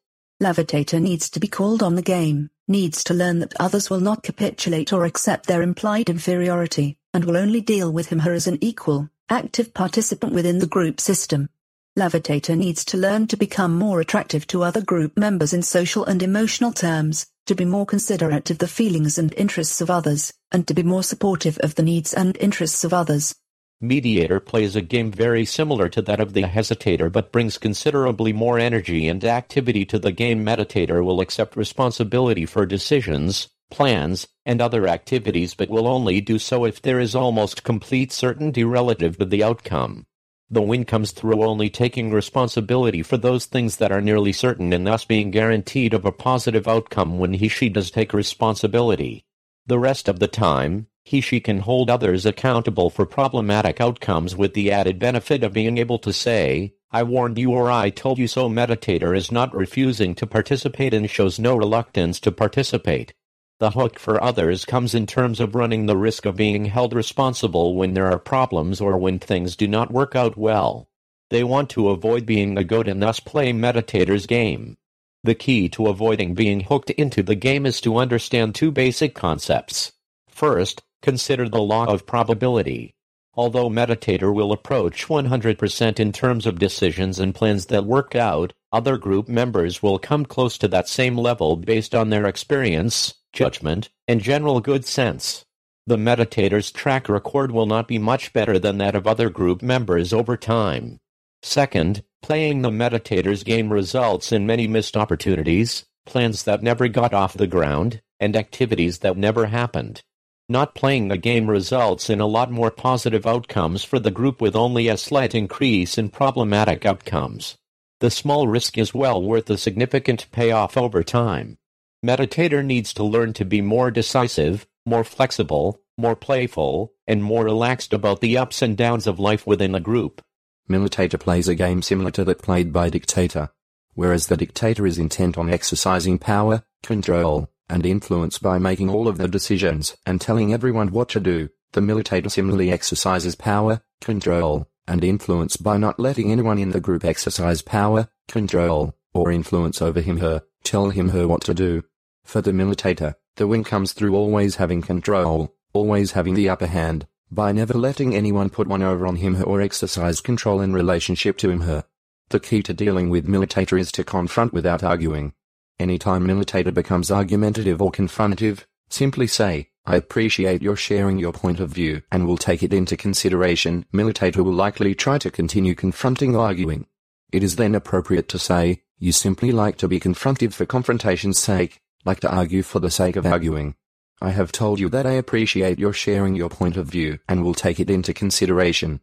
Levitator 0.42 1.02
needs 1.02 1.28
to 1.28 1.38
be 1.38 1.46
called 1.46 1.82
on 1.82 1.96
the 1.96 2.02
game, 2.02 2.48
needs 2.66 3.04
to 3.04 3.12
learn 3.12 3.40
that 3.40 3.52
others 3.60 3.90
will 3.90 4.00
not 4.00 4.22
capitulate 4.22 4.90
or 4.90 5.04
accept 5.04 5.46
their 5.46 5.60
implied 5.60 6.08
inferiority, 6.08 6.96
and 7.12 7.26
will 7.26 7.36
only 7.36 7.60
deal 7.60 7.92
with 7.92 8.06
him 8.06 8.20
her 8.20 8.32
as 8.32 8.46
an 8.46 8.56
equal, 8.62 9.10
active 9.28 9.74
participant 9.74 10.32
within 10.32 10.58
the 10.58 10.66
group 10.66 10.98
system. 10.98 11.50
Levitator 11.98 12.56
needs 12.56 12.86
to 12.86 12.96
learn 12.96 13.26
to 13.26 13.36
become 13.36 13.76
more 13.76 14.00
attractive 14.00 14.46
to 14.46 14.62
other 14.62 14.80
group 14.80 15.18
members 15.18 15.52
in 15.52 15.60
social 15.60 16.06
and 16.06 16.22
emotional 16.22 16.72
terms, 16.72 17.26
to 17.44 17.54
be 17.54 17.66
more 17.66 17.84
considerate 17.84 18.50
of 18.50 18.58
the 18.58 18.68
feelings 18.68 19.18
and 19.18 19.34
interests 19.34 19.82
of 19.82 19.90
others, 19.90 20.32
and 20.52 20.66
to 20.66 20.72
be 20.72 20.82
more 20.82 21.02
supportive 21.02 21.58
of 21.58 21.74
the 21.74 21.82
needs 21.82 22.14
and 22.14 22.38
interests 22.38 22.82
of 22.82 22.94
others. 22.94 23.34
Mediator 23.82 24.40
plays 24.40 24.76
a 24.76 24.82
game 24.82 25.10
very 25.10 25.46
similar 25.46 25.88
to 25.88 26.02
that 26.02 26.20
of 26.20 26.34
the 26.34 26.42
Hesitator 26.42 27.10
but 27.10 27.32
brings 27.32 27.56
considerably 27.56 28.30
more 28.30 28.58
energy 28.58 29.08
and 29.08 29.24
activity 29.24 29.86
to 29.86 29.98
the 29.98 30.12
game. 30.12 30.44
Meditator 30.44 31.02
will 31.02 31.22
accept 31.22 31.56
responsibility 31.56 32.44
for 32.44 32.66
decisions, 32.66 33.48
plans, 33.70 34.26
and 34.44 34.60
other 34.60 34.86
activities 34.86 35.54
but 35.54 35.70
will 35.70 35.88
only 35.88 36.20
do 36.20 36.38
so 36.38 36.66
if 36.66 36.82
there 36.82 37.00
is 37.00 37.14
almost 37.14 37.64
complete 37.64 38.12
certainty 38.12 38.64
relative 38.64 39.16
to 39.16 39.24
the 39.24 39.42
outcome. 39.42 40.04
The 40.50 40.60
win 40.60 40.84
comes 40.84 41.12
through 41.12 41.42
only 41.42 41.70
taking 41.70 42.10
responsibility 42.10 43.02
for 43.02 43.16
those 43.16 43.46
things 43.46 43.76
that 43.76 43.92
are 43.92 44.02
nearly 44.02 44.32
certain 44.32 44.74
and 44.74 44.86
thus 44.86 45.06
being 45.06 45.30
guaranteed 45.30 45.94
of 45.94 46.04
a 46.04 46.12
positive 46.12 46.68
outcome 46.68 47.18
when 47.18 47.32
he 47.32 47.48
she 47.48 47.70
does 47.70 47.90
take 47.90 48.12
responsibility. 48.12 49.24
The 49.66 49.78
rest 49.78 50.06
of 50.06 50.18
the 50.18 50.28
time, 50.28 50.88
he 51.04 51.20
she 51.20 51.40
can 51.40 51.60
hold 51.60 51.90
others 51.90 52.26
accountable 52.26 52.90
for 52.90 53.06
problematic 53.06 53.80
outcomes 53.80 54.36
with 54.36 54.54
the 54.54 54.70
added 54.70 54.98
benefit 54.98 55.42
of 55.42 55.52
being 55.52 55.78
able 55.78 55.98
to 55.98 56.12
say, 56.12 56.74
I 56.92 57.02
warned 57.04 57.38
you 57.38 57.52
or 57.52 57.70
I 57.70 57.90
told 57.90 58.18
you 58.18 58.26
so. 58.26 58.48
Meditator 58.48 59.16
is 59.16 59.30
not 59.30 59.54
refusing 59.54 60.14
to 60.16 60.26
participate 60.26 60.92
and 60.92 61.08
shows 61.08 61.38
no 61.38 61.56
reluctance 61.56 62.18
to 62.20 62.32
participate. 62.32 63.14
The 63.60 63.70
hook 63.72 63.98
for 63.98 64.22
others 64.22 64.64
comes 64.64 64.94
in 64.94 65.06
terms 65.06 65.38
of 65.38 65.54
running 65.54 65.86
the 65.86 65.96
risk 65.96 66.26
of 66.26 66.36
being 66.36 66.64
held 66.64 66.92
responsible 66.92 67.74
when 67.74 67.94
there 67.94 68.10
are 68.10 68.18
problems 68.18 68.80
or 68.80 68.96
when 68.96 69.18
things 69.18 69.54
do 69.54 69.68
not 69.68 69.92
work 69.92 70.16
out 70.16 70.36
well. 70.36 70.88
They 71.28 71.44
want 71.44 71.70
to 71.70 71.90
avoid 71.90 72.26
being 72.26 72.58
a 72.58 72.64
goat 72.64 72.88
and 72.88 73.02
thus 73.02 73.20
play 73.20 73.52
Meditator's 73.52 74.26
game. 74.26 74.76
The 75.22 75.34
key 75.34 75.68
to 75.70 75.88
avoiding 75.88 76.34
being 76.34 76.60
hooked 76.60 76.90
into 76.90 77.22
the 77.22 77.34
game 77.34 77.66
is 77.66 77.80
to 77.82 77.98
understand 77.98 78.54
two 78.54 78.72
basic 78.72 79.14
concepts. 79.14 79.92
First, 80.26 80.82
consider 81.02 81.48
the 81.48 81.62
law 81.62 81.86
of 81.86 82.06
probability. 82.06 82.94
Although 83.34 83.70
Meditator 83.70 84.34
will 84.34 84.52
approach 84.52 85.06
100% 85.06 86.00
in 86.00 86.12
terms 86.12 86.46
of 86.46 86.58
decisions 86.58 87.18
and 87.18 87.34
plans 87.34 87.66
that 87.66 87.84
work 87.84 88.14
out, 88.16 88.52
other 88.72 88.96
group 88.96 89.28
members 89.28 89.82
will 89.82 89.98
come 89.98 90.24
close 90.24 90.58
to 90.58 90.68
that 90.68 90.88
same 90.88 91.16
level 91.16 91.56
based 91.56 91.94
on 91.94 92.10
their 92.10 92.26
experience, 92.26 93.14
judgment, 93.32 93.88
and 94.08 94.20
general 94.20 94.60
good 94.60 94.84
sense. 94.84 95.44
The 95.86 95.96
meditator's 95.96 96.70
track 96.70 97.08
record 97.08 97.50
will 97.52 97.66
not 97.66 97.88
be 97.88 97.98
much 97.98 98.32
better 98.32 98.58
than 98.58 98.78
that 98.78 98.94
of 98.94 99.06
other 99.06 99.30
group 99.30 99.62
members 99.62 100.12
over 100.12 100.36
time. 100.36 100.98
Second, 101.42 102.04
playing 102.22 102.62
the 102.62 102.70
meditator's 102.70 103.44
game 103.44 103.72
results 103.72 104.32
in 104.32 104.46
many 104.46 104.66
missed 104.66 104.96
opportunities, 104.96 105.86
plans 106.04 106.42
that 106.44 106.62
never 106.62 106.88
got 106.88 107.14
off 107.14 107.34
the 107.34 107.46
ground, 107.46 108.02
and 108.18 108.36
activities 108.36 108.98
that 108.98 109.16
never 109.16 109.46
happened. 109.46 110.02
Not 110.50 110.74
playing 110.74 111.06
the 111.06 111.16
game 111.16 111.48
results 111.48 112.10
in 112.10 112.18
a 112.18 112.26
lot 112.26 112.50
more 112.50 112.72
positive 112.72 113.24
outcomes 113.24 113.84
for 113.84 114.00
the 114.00 114.10
group 114.10 114.40
with 114.40 114.56
only 114.56 114.88
a 114.88 114.96
slight 114.96 115.32
increase 115.32 115.96
in 115.96 116.08
problematic 116.08 116.84
outcomes. 116.84 117.56
The 118.00 118.10
small 118.10 118.48
risk 118.48 118.76
is 118.76 118.92
well 118.92 119.22
worth 119.22 119.46
the 119.46 119.56
significant 119.56 120.26
payoff 120.32 120.76
over 120.76 121.04
time. 121.04 121.56
Meditator 122.04 122.64
needs 122.64 122.92
to 122.94 123.04
learn 123.04 123.32
to 123.34 123.44
be 123.44 123.60
more 123.60 123.92
decisive, 123.92 124.66
more 124.84 125.04
flexible, 125.04 125.82
more 125.96 126.16
playful, 126.16 126.94
and 127.06 127.22
more 127.22 127.44
relaxed 127.44 127.92
about 127.92 128.20
the 128.20 128.36
ups 128.36 128.60
and 128.60 128.76
downs 128.76 129.06
of 129.06 129.20
life 129.20 129.46
within 129.46 129.76
a 129.76 129.80
group. 129.80 130.20
Militator 130.66 131.16
plays 131.16 131.46
a 131.46 131.54
game 131.54 131.80
similar 131.80 132.10
to 132.10 132.24
that 132.24 132.42
played 132.42 132.72
by 132.72 132.90
Dictator. 132.90 133.50
Whereas 133.94 134.26
the 134.26 134.36
dictator 134.36 134.84
is 134.84 134.98
intent 134.98 135.38
on 135.38 135.48
exercising 135.48 136.18
power, 136.18 136.64
control, 136.82 137.48
and 137.70 137.86
influence 137.86 138.38
by 138.38 138.58
making 138.58 138.90
all 138.90 139.08
of 139.08 139.16
the 139.16 139.28
decisions 139.28 139.96
and 140.04 140.20
telling 140.20 140.52
everyone 140.52 140.90
what 140.90 141.08
to 141.08 141.20
do, 141.20 141.48
the 141.72 141.80
militator 141.80 142.28
similarly 142.28 142.70
exercises 142.70 143.34
power, 143.36 143.80
control, 144.00 144.68
and 144.86 145.04
influence 145.04 145.56
by 145.56 145.76
not 145.76 146.00
letting 146.00 146.32
anyone 146.32 146.58
in 146.58 146.70
the 146.70 146.80
group 146.80 147.04
exercise 147.04 147.62
power, 147.62 148.08
control, 148.28 148.96
or 149.14 149.30
influence 149.30 149.80
over 149.80 150.00
him 150.00 150.18
her, 150.18 150.42
tell 150.64 150.90
him 150.90 151.10
her 151.10 151.28
what 151.28 151.42
to 151.42 151.54
do, 151.54 151.82
for 152.24 152.40
the 152.40 152.52
militator, 152.52 153.14
the 153.36 153.46
win 153.46 153.64
comes 153.64 153.92
through 153.92 154.14
always 154.14 154.56
having 154.56 154.82
control, 154.82 155.54
always 155.72 156.12
having 156.12 156.34
the 156.34 156.48
upper 156.48 156.66
hand, 156.66 157.06
by 157.30 157.52
never 157.52 157.74
letting 157.74 158.14
anyone 158.14 158.50
put 158.50 158.66
one 158.66 158.82
over 158.82 159.06
on 159.06 159.16
him 159.16 159.36
her 159.36 159.44
or 159.44 159.60
exercise 159.60 160.20
control 160.20 160.60
in 160.60 160.72
relationship 160.72 161.36
to 161.38 161.50
him 161.50 161.60
her. 161.60 161.84
The 162.30 162.40
key 162.40 162.62
to 162.64 162.74
dealing 162.74 163.10
with 163.10 163.28
militator 163.28 163.78
is 163.78 163.90
to 163.92 164.04
confront 164.04 164.52
without 164.52 164.82
arguing. 164.82 165.32
Anytime 165.80 166.26
militator 166.26 166.72
becomes 166.72 167.10
argumentative 167.10 167.80
or 167.80 167.90
confrontative, 167.90 168.66
simply 168.90 169.26
say, 169.26 169.70
I 169.86 169.96
appreciate 169.96 170.60
your 170.60 170.76
sharing 170.76 171.18
your 171.18 171.32
point 171.32 171.58
of 171.58 171.70
view 171.70 172.02
and 172.12 172.26
will 172.26 172.36
take 172.36 172.62
it 172.62 172.74
into 172.74 172.98
consideration. 172.98 173.86
Militator 173.90 174.42
will 174.42 174.52
likely 174.52 174.94
try 174.94 175.16
to 175.16 175.30
continue 175.30 175.74
confronting 175.74 176.36
or 176.36 176.44
arguing. 176.44 176.86
It 177.32 177.42
is 177.42 177.56
then 177.56 177.74
appropriate 177.74 178.28
to 178.28 178.38
say, 178.38 178.82
you 178.98 179.10
simply 179.12 179.52
like 179.52 179.78
to 179.78 179.88
be 179.88 179.98
confrontive 179.98 180.52
for 180.52 180.66
confrontation's 180.66 181.38
sake, 181.38 181.80
like 182.04 182.20
to 182.20 182.30
argue 182.30 182.62
for 182.62 182.78
the 182.78 182.90
sake 182.90 183.16
of 183.16 183.24
arguing. 183.24 183.74
I 184.20 184.32
have 184.32 184.52
told 184.52 184.80
you 184.80 184.90
that 184.90 185.06
I 185.06 185.12
appreciate 185.12 185.78
your 185.78 185.94
sharing 185.94 186.36
your 186.36 186.50
point 186.50 186.76
of 186.76 186.88
view 186.88 187.20
and 187.26 187.42
will 187.42 187.54
take 187.54 187.80
it 187.80 187.88
into 187.88 188.12
consideration. 188.12 189.00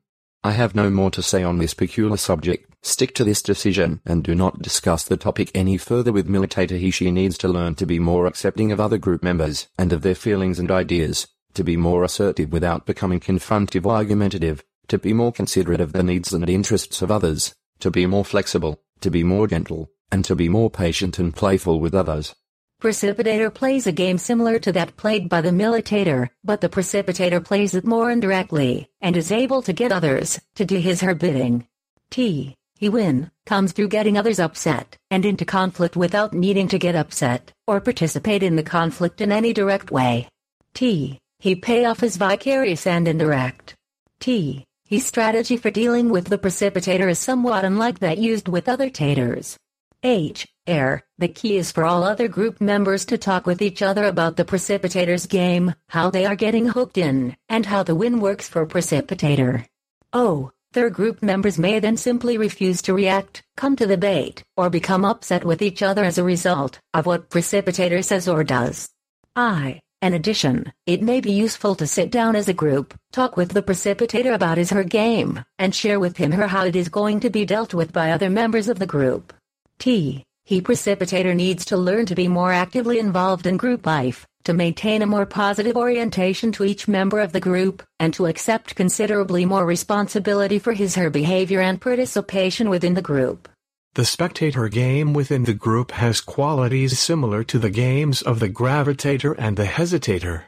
I 0.48 0.52
have 0.52 0.76
no 0.76 0.90
more 0.90 1.12
to 1.12 1.22
say 1.22 1.44
on 1.44 1.58
this 1.58 1.74
peculiar 1.74 2.16
subject. 2.16 2.74
Stick 2.82 3.14
to 3.16 3.26
this 3.26 3.42
decision 3.42 4.00
and 4.06 4.24
do 4.24 4.34
not 4.34 4.62
discuss 4.62 5.04
the 5.04 5.18
topic 5.18 5.52
any 5.54 5.76
further 5.76 6.14
with 6.14 6.30
Militator. 6.30 6.78
He 6.78 6.90
she 6.90 7.12
needs 7.12 7.38
to 7.40 7.50
learn 7.50 7.76
to 7.76 7.86
be 7.86 8.00
more 8.00 8.26
accepting 8.26 8.72
of 8.72 8.80
other 8.80 8.98
group 8.98 9.22
members 9.22 9.68
and 9.78 9.92
of 9.92 10.04
their 10.04 10.16
feelings 10.16 10.58
and 10.58 10.72
ideas, 10.72 11.28
to 11.56 11.66
be 11.66 11.76
more 11.76 12.06
assertive 12.06 12.54
without 12.54 12.86
becoming 12.86 13.20
confrontive 13.20 13.86
or 13.86 13.96
argumentative, 13.96 14.64
to 14.88 14.98
be 14.98 15.12
more 15.12 15.34
considerate 15.34 15.82
of 15.82 15.92
the 15.92 16.02
needs 16.02 16.32
and 16.32 16.50
interests 16.50 17.02
of 17.02 17.12
others, 17.12 17.54
to 17.82 17.92
be 17.92 18.06
more 18.06 18.24
flexible, 18.24 18.80
to 19.02 19.12
be 19.12 19.26
more 19.26 19.48
gentle, 19.48 19.90
and 20.14 20.24
to 20.24 20.34
be 20.34 20.48
more 20.48 20.70
patient 20.70 21.20
and 21.20 21.36
playful 21.36 21.82
with 21.82 21.94
others. 21.94 22.34
Precipitator 22.80 23.52
plays 23.52 23.88
a 23.88 23.92
game 23.92 24.20
similar 24.20 24.60
to 24.60 24.72
that 24.72 24.96
played 24.98 25.30
by 25.30 25.42
the 25.42 25.50
Militator, 25.50 26.30
but 26.44 26.62
the 26.62 26.70
Precipitator 26.70 27.44
plays 27.44 27.74
it 27.74 27.84
more 27.84 28.12
indirectly, 28.12 28.88
and 29.02 29.18
is 29.18 29.32
able 29.32 29.64
to 29.64 29.74
get 29.74 29.92
others 29.92 30.40
to 30.54 30.64
do 30.64 30.78
his 30.78 31.02
her 31.02 31.16
bidding. 31.16 31.68
T. 32.12 32.56
He 32.76 32.88
win, 32.88 33.32
comes 33.48 33.72
through 33.72 33.88
getting 33.88 34.16
others 34.16 34.40
upset, 34.40 34.96
and 35.10 35.26
into 35.26 35.44
conflict 35.44 35.96
without 35.96 36.34
needing 36.34 36.68
to 36.68 36.78
get 36.78 36.96
upset, 36.96 37.52
or 37.66 37.82
participate 37.82 38.44
in 38.44 38.56
the 38.56 38.62
conflict 38.62 39.22
in 39.22 39.32
any 39.32 39.54
direct 39.54 39.90
way. 39.90 40.30
T. 40.76 41.18
He 41.40 41.56
pay 41.56 41.86
off 41.86 42.02
his 42.02 42.18
vicarious 42.18 42.86
and 42.86 43.08
indirect. 43.08 43.74
T. 44.20 44.66
His 44.86 45.04
strategy 45.04 45.58
for 45.58 45.72
dealing 45.72 46.10
with 46.10 46.26
the 46.26 46.38
precipitator 46.38 47.10
is 47.10 47.18
somewhat 47.18 47.66
unlike 47.66 48.00
that 48.00 48.20
used 48.20 48.48
with 48.48 48.70
other 48.70 48.92
tators. 48.92 49.58
H. 50.04 50.48
Air. 50.68 51.04
The 51.18 51.28
key 51.30 51.58
is 51.58 51.72
for 51.72 51.86
all 51.86 52.04
other 52.04 52.28
group 52.28 52.60
members 52.60 53.06
to 53.06 53.18
talk 53.18 53.46
with 53.46 53.62
each 53.62 53.82
other 53.82 54.04
about 54.06 54.36
the 54.36 54.46
Precipitator's 54.46 55.26
game, 55.26 55.74
how 55.90 56.10
they 56.10 56.26
are 56.26 56.36
getting 56.36 56.68
hooked 56.68 56.98
in, 56.98 57.36
and 57.48 57.66
how 57.66 57.84
the 57.84 57.96
win 57.96 58.20
works 58.20 58.50
for 58.50 58.68
Precipitator. 58.68 59.66
Oh, 60.12 60.52
Their 60.74 60.90
group 60.90 61.24
members 61.24 61.58
may 61.58 61.80
then 61.80 61.98
simply 61.98 62.38
refuse 62.38 62.82
to 62.84 62.94
react, 62.94 63.42
come 63.56 63.76
to 63.78 63.88
the 63.88 63.98
bait, 63.98 64.44
or 64.56 64.70
become 64.70 65.06
upset 65.06 65.44
with 65.44 65.62
each 65.62 65.82
other 65.82 66.04
as 66.04 66.18
a 66.18 66.24
result 66.24 66.80
of 66.94 67.06
what 67.06 67.30
Precipitator 67.30 68.04
says 68.04 68.28
or 68.28 68.44
does. 68.44 68.90
I. 69.36 69.80
In 70.04 70.14
addition, 70.14 70.72
it 70.86 71.02
may 71.02 71.22
be 71.22 71.32
useful 71.32 71.74
to 71.76 71.88
sit 71.88 72.12
down 72.12 72.36
as 72.36 72.48
a 72.48 72.54
group, 72.54 72.94
talk 73.12 73.36
with 73.36 73.50
the 73.50 73.64
precipitator 73.64 74.32
about 74.32 74.60
his 74.60 74.70
her 74.70 74.84
game, 74.84 75.44
and 75.58 75.74
share 75.74 76.00
with 76.00 76.18
him 76.18 76.34
her 76.34 76.48
how 76.48 76.66
it 76.66 76.76
is 76.76 76.88
going 76.88 77.20
to 77.22 77.32
be 77.32 77.46
dealt 77.46 77.74
with 77.74 77.92
by 77.92 78.12
other 78.12 78.30
members 78.30 78.70
of 78.70 78.78
the 78.78 78.86
group. 78.86 79.34
T. 79.80 80.24
He 80.48 80.62
precipitator 80.62 81.36
needs 81.36 81.66
to 81.66 81.76
learn 81.76 82.06
to 82.06 82.16
be 82.16 82.30
more 82.30 82.54
actively 82.54 83.00
involved 83.00 83.46
in 83.46 83.58
group 83.58 83.86
life, 83.86 84.26
to 84.46 84.54
maintain 84.54 85.02
a 85.02 85.06
more 85.06 85.26
positive 85.26 85.76
orientation 85.76 86.54
to 86.54 86.64
each 86.64 86.88
member 86.88 87.20
of 87.20 87.34
the 87.34 87.42
group, 87.42 87.84
and 88.00 88.14
to 88.14 88.28
accept 88.28 88.74
considerably 88.74 89.44
more 89.44 89.66
responsibility 89.66 90.58
for 90.58 90.72
his 90.72 90.96
her 90.96 91.10
behavior 91.10 91.60
and 91.60 91.82
participation 91.82 92.70
within 92.70 92.94
the 92.94 93.02
group. 93.02 93.50
The 93.96 94.06
spectator 94.06 94.70
game 94.70 95.14
within 95.14 95.44
the 95.44 95.54
group 95.54 95.92
has 95.92 96.22
qualities 96.22 96.98
similar 96.98 97.44
to 97.44 97.60
the 97.60 97.70
games 97.70 98.22
of 98.22 98.40
the 98.40 98.48
gravitator 98.48 99.36
and 99.38 99.58
the 99.58 99.66
hesitator. 99.66 100.44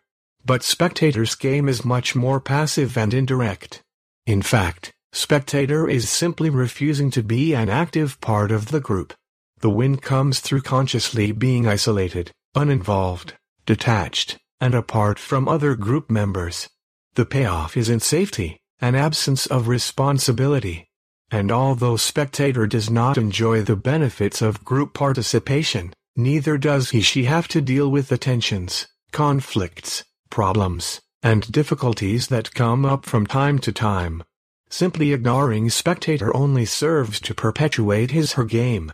But 0.46 0.64
spectator's 0.64 1.36
game 1.36 1.68
is 1.68 1.84
much 1.84 2.16
more 2.16 2.40
passive 2.40 2.98
and 2.98 3.14
indirect. 3.14 3.82
In 4.26 4.44
fact, 4.44 4.94
spectator 5.12 5.90
is 5.90 6.08
simply 6.10 6.50
refusing 6.50 7.12
to 7.12 7.22
be 7.22 7.54
an 7.54 7.68
active 7.68 8.22
part 8.22 8.50
of 8.50 8.68
the 8.70 8.80
group. 8.80 9.14
The 9.62 9.70
win 9.70 9.98
comes 9.98 10.40
through 10.40 10.62
consciously 10.62 11.32
being 11.32 11.68
isolated, 11.68 12.32
uninvolved, 12.56 13.34
detached, 13.66 14.38
and 14.62 14.74
apart 14.74 15.20
from 15.20 15.48
other 15.48 15.76
group 15.76 16.10
members. 16.10 16.70
The 17.16 17.26
payoff 17.26 17.76
is 17.76 17.90
in 17.90 18.00
safety, 18.00 18.60
an 18.80 18.96
absence 18.96 19.46
of 19.46 19.68
responsibility, 19.68 20.88
and 21.32 21.52
although 21.52 21.98
spectator 21.98 22.66
does 22.68 22.90
not 22.90 23.18
enjoy 23.18 23.62
the 23.62 23.76
benefits 23.76 24.42
of 24.42 24.64
group 24.64 24.94
participation, 24.94 25.94
neither 26.16 26.58
does 26.58 26.92
he 26.92 27.02
she 27.02 27.26
have 27.26 27.48
to 27.50 27.62
deal 27.62 27.92
with 27.92 28.08
the 28.08 28.18
tensions, 28.18 28.88
conflicts, 29.12 30.04
problems, 30.30 31.02
and 31.22 31.52
difficulties 31.52 32.28
that 32.28 32.54
come 32.54 32.86
up 32.86 33.06
from 33.06 33.28
time 33.28 33.60
to 33.60 33.72
time. 33.72 34.24
Simply 34.70 35.12
ignoring 35.12 35.70
spectator 35.70 36.36
only 36.36 36.66
serves 36.66 37.20
to 37.22 37.34
perpetuate 37.34 38.12
his 38.12 38.34
her 38.34 38.46
game. 38.46 38.92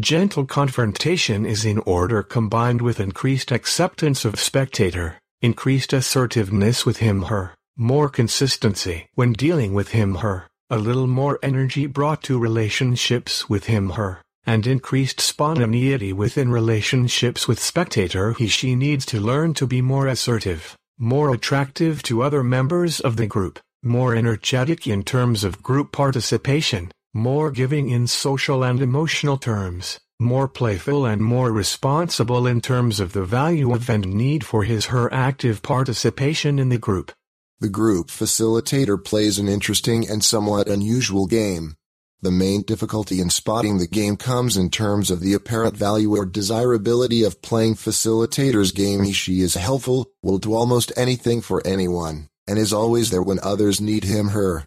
Gentle 0.00 0.44
confrontation 0.44 1.46
is 1.46 1.64
in 1.64 1.78
order 1.78 2.22
combined 2.22 2.82
with 2.82 2.98
increased 2.98 3.52
acceptance 3.52 4.24
of 4.24 4.40
spectator, 4.40 5.20
increased 5.40 5.92
assertiveness 5.92 6.84
with 6.84 6.96
him 6.96 7.22
her, 7.22 7.54
more 7.76 8.08
consistency 8.08 9.06
when 9.14 9.32
dealing 9.32 9.72
with 9.72 9.90
him 9.90 10.16
her 10.16 10.48
a 10.70 10.78
little 10.78 11.06
more 11.06 11.38
energy 11.42 11.86
brought 11.86 12.22
to 12.22 12.38
relationships 12.38 13.48
with 13.48 13.66
him 13.66 13.90
her, 13.90 14.20
and 14.44 14.66
increased 14.66 15.20
spontaneity 15.20 16.12
within 16.12 16.50
relationships 16.50 17.46
with 17.46 17.60
spectator 17.60 18.32
he 18.32 18.48
she 18.48 18.74
needs 18.74 19.04
to 19.06 19.20
learn 19.20 19.54
to 19.54 19.66
be 19.66 19.80
more 19.80 20.08
assertive, 20.08 20.76
more 20.98 21.34
attractive 21.34 22.02
to 22.02 22.22
other 22.22 22.42
members 22.42 22.98
of 22.98 23.16
the 23.16 23.26
group, 23.26 23.60
more 23.82 24.14
energetic 24.16 24.88
in 24.88 25.02
terms 25.02 25.44
of 25.44 25.62
group 25.62 25.92
participation, 25.92 26.90
more 27.16 27.52
giving 27.52 27.90
in 27.90 28.08
social 28.08 28.64
and 28.64 28.82
emotional 28.82 29.36
terms, 29.36 30.00
more 30.18 30.48
playful 30.48 31.06
and 31.06 31.22
more 31.22 31.52
responsible 31.52 32.44
in 32.44 32.60
terms 32.60 32.98
of 32.98 33.12
the 33.12 33.24
value 33.24 33.72
of 33.72 33.88
and 33.88 34.04
need 34.12 34.44
for 34.44 34.64
his 34.64 34.86
her 34.86 35.12
active 35.14 35.62
participation 35.62 36.58
in 36.58 36.70
the 36.70 36.78
group. 36.78 37.12
The 37.60 37.68
group 37.68 38.08
facilitator 38.08 39.02
plays 39.02 39.38
an 39.38 39.48
interesting 39.48 40.10
and 40.10 40.24
somewhat 40.24 40.68
unusual 40.68 41.28
game. 41.28 41.76
The 42.20 42.32
main 42.32 42.62
difficulty 42.62 43.20
in 43.20 43.30
spotting 43.30 43.78
the 43.78 43.86
game 43.86 44.16
comes 44.16 44.56
in 44.56 44.70
terms 44.70 45.08
of 45.08 45.20
the 45.20 45.34
apparent 45.34 45.76
value 45.76 46.16
or 46.16 46.26
desirability 46.26 47.22
of 47.22 47.42
playing 47.42 47.76
facilitator's 47.76 48.72
game. 48.72 49.04
He 49.04 49.12
she 49.12 49.40
is 49.40 49.54
helpful, 49.54 50.10
will 50.20 50.38
do 50.38 50.54
almost 50.54 50.90
anything 50.96 51.42
for 51.42 51.64
anyone, 51.64 52.28
and 52.48 52.58
is 52.58 52.72
always 52.72 53.10
there 53.10 53.22
when 53.22 53.38
others 53.40 53.80
need 53.80 54.02
him 54.02 54.30
her. 54.30 54.66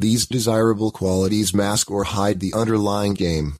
These 0.00 0.26
desirable 0.26 0.92
qualities 0.92 1.52
mask 1.52 1.90
or 1.90 2.04
hide 2.04 2.38
the 2.38 2.54
underlying 2.54 3.14
game. 3.14 3.56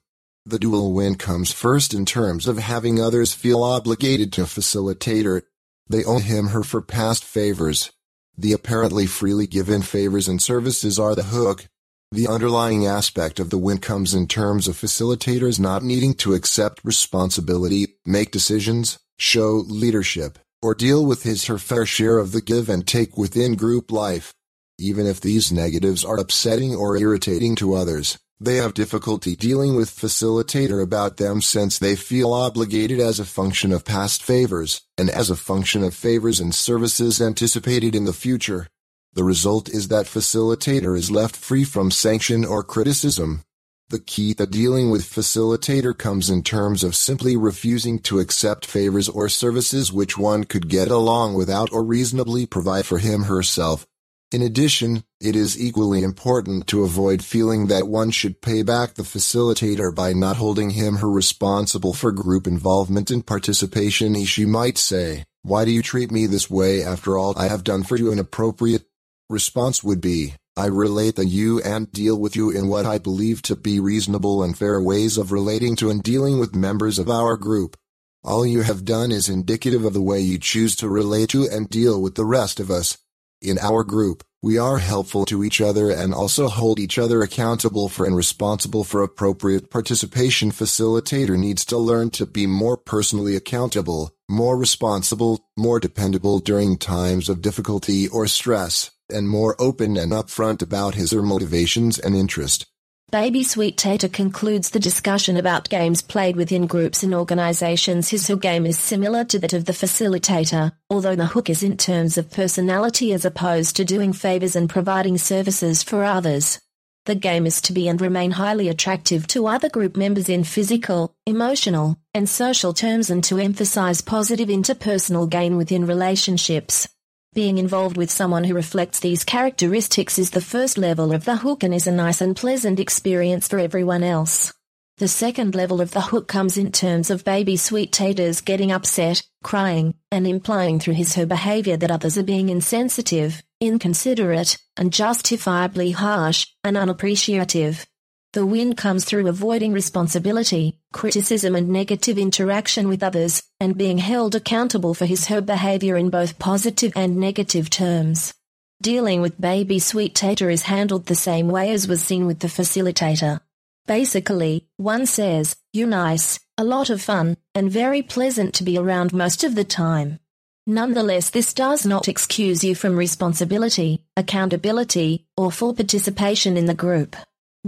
The 0.46 0.60
dual 0.60 0.92
win 0.92 1.16
comes 1.16 1.50
first 1.50 1.92
in 1.92 2.06
terms 2.06 2.46
of 2.46 2.58
having 2.58 3.00
others 3.00 3.32
feel 3.32 3.64
obligated 3.64 4.32
to 4.34 4.42
facilitator. 4.42 5.42
They 5.88 6.04
owe 6.04 6.20
him 6.20 6.48
her 6.48 6.62
for 6.62 6.80
past 6.80 7.24
favors, 7.24 7.90
the 8.36 8.52
apparently 8.52 9.04
freely 9.06 9.48
given 9.48 9.82
favors 9.82 10.28
and 10.28 10.40
services 10.40 10.96
are 10.96 11.16
the 11.16 11.24
hook. 11.24 11.66
The 12.12 12.28
underlying 12.28 12.86
aspect 12.86 13.40
of 13.40 13.50
the 13.50 13.58
win 13.58 13.78
comes 13.78 14.14
in 14.14 14.28
terms 14.28 14.68
of 14.68 14.76
facilitators 14.76 15.58
not 15.58 15.82
needing 15.82 16.14
to 16.22 16.34
accept 16.34 16.84
responsibility, 16.84 17.96
make 18.06 18.30
decisions, 18.30 19.00
show 19.18 19.64
leadership, 19.66 20.38
or 20.62 20.76
deal 20.76 21.04
with 21.04 21.24
his 21.24 21.46
her 21.46 21.58
fair 21.58 21.84
share 21.84 22.18
of 22.18 22.30
the 22.30 22.40
give 22.40 22.68
and 22.68 22.86
take 22.86 23.18
within 23.18 23.56
group 23.56 23.90
life. 23.90 24.32
Even 24.80 25.08
if 25.08 25.20
these 25.20 25.50
negatives 25.50 26.04
are 26.04 26.18
upsetting 26.18 26.72
or 26.72 26.96
irritating 26.96 27.56
to 27.56 27.74
others, 27.74 28.16
they 28.38 28.56
have 28.56 28.74
difficulty 28.74 29.34
dealing 29.34 29.74
with 29.74 29.90
facilitator 29.90 30.80
about 30.80 31.16
them 31.16 31.42
since 31.42 31.80
they 31.80 31.96
feel 31.96 32.32
obligated 32.32 33.00
as 33.00 33.18
a 33.18 33.24
function 33.24 33.72
of 33.72 33.84
past 33.84 34.22
favors, 34.22 34.82
and 34.96 35.10
as 35.10 35.30
a 35.30 35.36
function 35.36 35.82
of 35.82 35.94
favors 35.94 36.38
and 36.38 36.54
services 36.54 37.20
anticipated 37.20 37.96
in 37.96 38.04
the 38.04 38.12
future. 38.12 38.68
The 39.14 39.24
result 39.24 39.68
is 39.68 39.88
that 39.88 40.06
facilitator 40.06 40.96
is 40.96 41.10
left 41.10 41.34
free 41.34 41.64
from 41.64 41.90
sanction 41.90 42.44
or 42.44 42.62
criticism. 42.62 43.42
The 43.88 43.98
key 43.98 44.32
to 44.34 44.46
dealing 44.46 44.90
with 44.92 45.02
facilitator 45.02 45.96
comes 45.96 46.30
in 46.30 46.44
terms 46.44 46.84
of 46.84 46.94
simply 46.94 47.36
refusing 47.36 47.98
to 48.00 48.20
accept 48.20 48.64
favors 48.64 49.08
or 49.08 49.28
services 49.28 49.92
which 49.92 50.16
one 50.16 50.44
could 50.44 50.68
get 50.68 50.88
along 50.88 51.34
without 51.34 51.72
or 51.72 51.82
reasonably 51.82 52.46
provide 52.46 52.86
for 52.86 52.98
him 52.98 53.24
herself, 53.24 53.84
in 54.30 54.42
addition, 54.42 55.04
it 55.20 55.34
is 55.34 55.58
equally 55.58 56.02
important 56.02 56.66
to 56.66 56.84
avoid 56.84 57.24
feeling 57.24 57.68
that 57.68 57.88
one 57.88 58.10
should 58.10 58.42
pay 58.42 58.62
back 58.62 58.94
the 58.94 59.02
facilitator 59.02 59.94
by 59.94 60.12
not 60.12 60.36
holding 60.36 60.70
him 60.70 60.96
her 60.96 61.10
responsible 61.10 61.94
for 61.94 62.12
group 62.12 62.46
involvement 62.46 63.10
and 63.10 63.26
participation. 63.26 64.22
She 64.26 64.44
might 64.44 64.76
say, 64.76 65.24
Why 65.42 65.64
do 65.64 65.70
you 65.70 65.82
treat 65.82 66.10
me 66.10 66.26
this 66.26 66.50
way 66.50 66.82
after 66.82 67.16
all 67.16 67.38
I 67.38 67.48
have 67.48 67.64
done 67.64 67.84
for 67.84 67.96
you? 67.96 68.12
An 68.12 68.18
appropriate 68.18 68.84
response 69.30 69.82
would 69.82 70.02
be, 70.02 70.34
I 70.58 70.66
relate 70.66 71.16
to 71.16 71.24
you 71.24 71.62
and 71.62 71.90
deal 71.90 72.18
with 72.18 72.36
you 72.36 72.50
in 72.50 72.68
what 72.68 72.84
I 72.84 72.98
believe 72.98 73.40
to 73.42 73.56
be 73.56 73.80
reasonable 73.80 74.42
and 74.42 74.58
fair 74.58 74.78
ways 74.82 75.16
of 75.16 75.32
relating 75.32 75.74
to 75.76 75.88
and 75.88 76.02
dealing 76.02 76.38
with 76.38 76.54
members 76.54 76.98
of 76.98 77.08
our 77.08 77.38
group. 77.38 77.78
All 78.24 78.44
you 78.44 78.60
have 78.62 78.84
done 78.84 79.10
is 79.10 79.28
indicative 79.28 79.84
of 79.84 79.94
the 79.94 80.02
way 80.02 80.20
you 80.20 80.38
choose 80.38 80.76
to 80.76 80.88
relate 80.88 81.30
to 81.30 81.48
and 81.48 81.70
deal 81.70 82.02
with 82.02 82.16
the 82.16 82.26
rest 82.26 82.60
of 82.60 82.70
us. 82.70 82.98
In 83.40 83.58
our 83.60 83.84
group, 83.84 84.24
we 84.42 84.58
are 84.58 84.78
helpful 84.78 85.24
to 85.26 85.44
each 85.44 85.60
other 85.60 85.90
and 85.90 86.12
also 86.12 86.48
hold 86.48 86.80
each 86.80 86.98
other 86.98 87.22
accountable 87.22 87.88
for 87.88 88.04
and 88.04 88.16
responsible 88.16 88.82
for 88.82 89.02
appropriate 89.02 89.70
participation. 89.70 90.50
Facilitator 90.50 91.38
needs 91.38 91.64
to 91.66 91.78
learn 91.78 92.10
to 92.10 92.26
be 92.26 92.46
more 92.46 92.76
personally 92.76 93.36
accountable, 93.36 94.12
more 94.28 94.56
responsible, 94.56 95.48
more 95.56 95.78
dependable 95.78 96.40
during 96.40 96.76
times 96.76 97.28
of 97.28 97.42
difficulty 97.42 98.08
or 98.08 98.26
stress, 98.26 98.90
and 99.08 99.28
more 99.28 99.54
open 99.60 99.96
and 99.96 100.12
upfront 100.12 100.60
about 100.60 100.94
his 100.94 101.12
or 101.12 101.22
motivations 101.22 101.98
and 101.98 102.16
interest. 102.16 102.66
Baby 103.10 103.42
Sweet 103.42 103.78
Tater 103.78 104.08
concludes 104.08 104.68
the 104.68 104.78
discussion 104.78 105.38
about 105.38 105.70
games 105.70 106.02
played 106.02 106.36
within 106.36 106.66
groups 106.66 107.02
and 107.02 107.14
organizations. 107.14 108.10
His 108.10 108.26
hook 108.26 108.42
game 108.42 108.66
is 108.66 108.78
similar 108.78 109.24
to 109.24 109.38
that 109.38 109.54
of 109.54 109.64
the 109.64 109.72
facilitator, 109.72 110.72
although 110.90 111.16
the 111.16 111.24
hook 111.24 111.48
is 111.48 111.62
in 111.62 111.78
terms 111.78 112.18
of 112.18 112.30
personality 112.30 113.14
as 113.14 113.24
opposed 113.24 113.76
to 113.76 113.84
doing 113.86 114.12
favors 114.12 114.56
and 114.56 114.68
providing 114.68 115.16
services 115.16 115.82
for 115.82 116.04
others. 116.04 116.60
The 117.06 117.14
game 117.14 117.46
is 117.46 117.62
to 117.62 117.72
be 117.72 117.88
and 117.88 117.98
remain 117.98 118.32
highly 118.32 118.68
attractive 118.68 119.26
to 119.28 119.46
other 119.46 119.70
group 119.70 119.96
members 119.96 120.28
in 120.28 120.44
physical, 120.44 121.14
emotional, 121.24 121.96
and 122.12 122.28
social 122.28 122.74
terms 122.74 123.08
and 123.08 123.24
to 123.24 123.38
emphasize 123.38 124.02
positive 124.02 124.50
interpersonal 124.50 125.30
gain 125.30 125.56
within 125.56 125.86
relationships. 125.86 126.86
Being 127.34 127.58
involved 127.58 127.96
with 127.96 128.10
someone 128.10 128.44
who 128.44 128.54
reflects 128.54 129.00
these 129.00 129.22
characteristics 129.22 130.18
is 130.18 130.30
the 130.30 130.40
first 130.40 130.78
level 130.78 131.12
of 131.12 131.24
the 131.26 131.36
hook 131.36 131.62
and 131.62 131.74
is 131.74 131.86
a 131.86 131.92
nice 131.92 132.20
and 132.20 132.34
pleasant 132.34 132.80
experience 132.80 133.46
for 133.46 133.58
everyone 133.58 134.02
else. 134.02 134.52
The 134.96 135.08
second 135.08 135.54
level 135.54 135.80
of 135.80 135.92
the 135.92 136.00
hook 136.00 136.26
comes 136.26 136.56
in 136.56 136.72
terms 136.72 137.10
of 137.10 137.24
baby 137.24 137.56
sweet 137.56 137.92
taters 137.92 138.40
getting 138.40 138.72
upset, 138.72 139.22
crying, 139.44 139.94
and 140.10 140.26
implying 140.26 140.80
through 140.80 140.94
his 140.94 141.14
her 141.14 141.26
behavior 141.26 141.76
that 141.76 141.90
others 141.90 142.16
are 142.18 142.24
being 142.24 142.48
insensitive, 142.48 143.42
inconsiderate, 143.60 144.58
and 144.76 144.92
justifiably 144.92 145.92
harsh, 145.92 146.46
and 146.64 146.76
unappreciative. 146.76 147.86
The 148.34 148.44
win 148.44 148.74
comes 148.74 149.06
through 149.06 149.26
avoiding 149.26 149.72
responsibility, 149.72 150.78
criticism 150.92 151.56
and 151.56 151.70
negative 151.70 152.18
interaction 152.18 152.86
with 152.86 153.02
others, 153.02 153.42
and 153.58 153.78
being 153.78 153.96
held 153.96 154.34
accountable 154.34 154.92
for 154.92 155.06
his 155.06 155.26
her 155.26 155.40
behavior 155.40 155.96
in 155.96 156.10
both 156.10 156.38
positive 156.38 156.92
and 156.94 157.16
negative 157.16 157.70
terms. 157.70 158.34
Dealing 158.82 159.22
with 159.22 159.40
baby 159.40 159.78
sweet 159.78 160.14
tater 160.14 160.50
is 160.50 160.64
handled 160.64 161.06
the 161.06 161.14
same 161.14 161.48
way 161.48 161.72
as 161.72 161.88
was 161.88 162.02
seen 162.02 162.26
with 162.26 162.40
the 162.40 162.48
facilitator. 162.48 163.40
Basically, 163.86 164.68
one 164.76 165.06
says, 165.06 165.56
you're 165.72 165.88
nice, 165.88 166.38
a 166.58 166.64
lot 166.64 166.90
of 166.90 167.00
fun, 167.00 167.38
and 167.54 167.70
very 167.70 168.02
pleasant 168.02 168.52
to 168.56 168.62
be 168.62 168.76
around 168.76 169.14
most 169.14 169.42
of 169.42 169.54
the 169.54 169.64
time. 169.64 170.18
Nonetheless 170.66 171.30
this 171.30 171.54
does 171.54 171.86
not 171.86 172.08
excuse 172.08 172.62
you 172.62 172.74
from 172.74 172.94
responsibility, 172.94 174.04
accountability, 174.18 175.26
or 175.34 175.50
full 175.50 175.72
participation 175.72 176.58
in 176.58 176.66
the 176.66 176.74
group. 176.74 177.16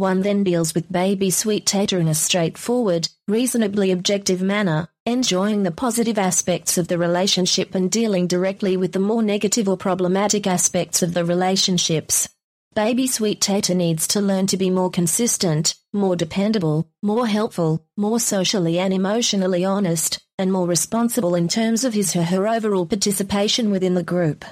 One 0.01 0.23
then 0.23 0.45
deals 0.45 0.75
with 0.75 0.91
baby 0.91 1.29
sweet 1.29 1.67
tater 1.67 1.99
in 1.99 2.09
a 2.09 2.15
straightforward, 2.15 3.11
reasonably 3.29 3.91
objective 3.91 4.41
manner, 4.41 4.89
enjoying 5.05 5.63
the 5.63 5.71
positive 5.71 6.17
aspects 6.17 6.79
of 6.79 6.89
the 6.89 6.97
relationship 6.97 7.75
and 7.75 7.91
dealing 7.91 8.27
directly 8.27 8.79
with 8.79 8.93
the 8.93 8.99
more 8.99 9.23
negative 9.23 9.69
or 9.69 9.77
problematic 9.77 10.47
aspects 10.47 11.03
of 11.03 11.13
the 11.13 11.23
relationships. 11.23 12.27
Baby 12.75 13.09
sweet 13.09 13.43
tater 13.43 13.75
needs 13.75 14.07
to 14.07 14.23
learn 14.23 14.47
to 14.47 14.57
be 14.57 14.71
more 14.71 14.89
consistent, 14.89 15.75
more 15.93 16.17
dependable, 16.17 16.89
more 17.03 17.27
helpful, 17.27 17.85
more 17.99 18.19
socially 18.19 18.79
and 18.79 18.95
emotionally 18.95 19.67
honest, 19.67 20.19
and 20.39 20.51
more 20.51 20.67
responsible 20.67 21.35
in 21.35 21.47
terms 21.47 21.85
of 21.85 21.93
his 21.93 22.17
or 22.17 22.23
her 22.23 22.49
overall 22.49 22.87
participation 22.87 23.71
within 23.71 23.93
the 23.93 24.03
group. 24.03 24.47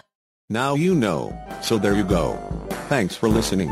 Now 0.50 0.74
you 0.74 0.94
know, 0.94 1.34
so 1.62 1.78
there 1.78 1.94
you 1.94 2.04
go. 2.04 2.36
Thanks 2.90 3.16
for 3.16 3.30
listening. 3.30 3.70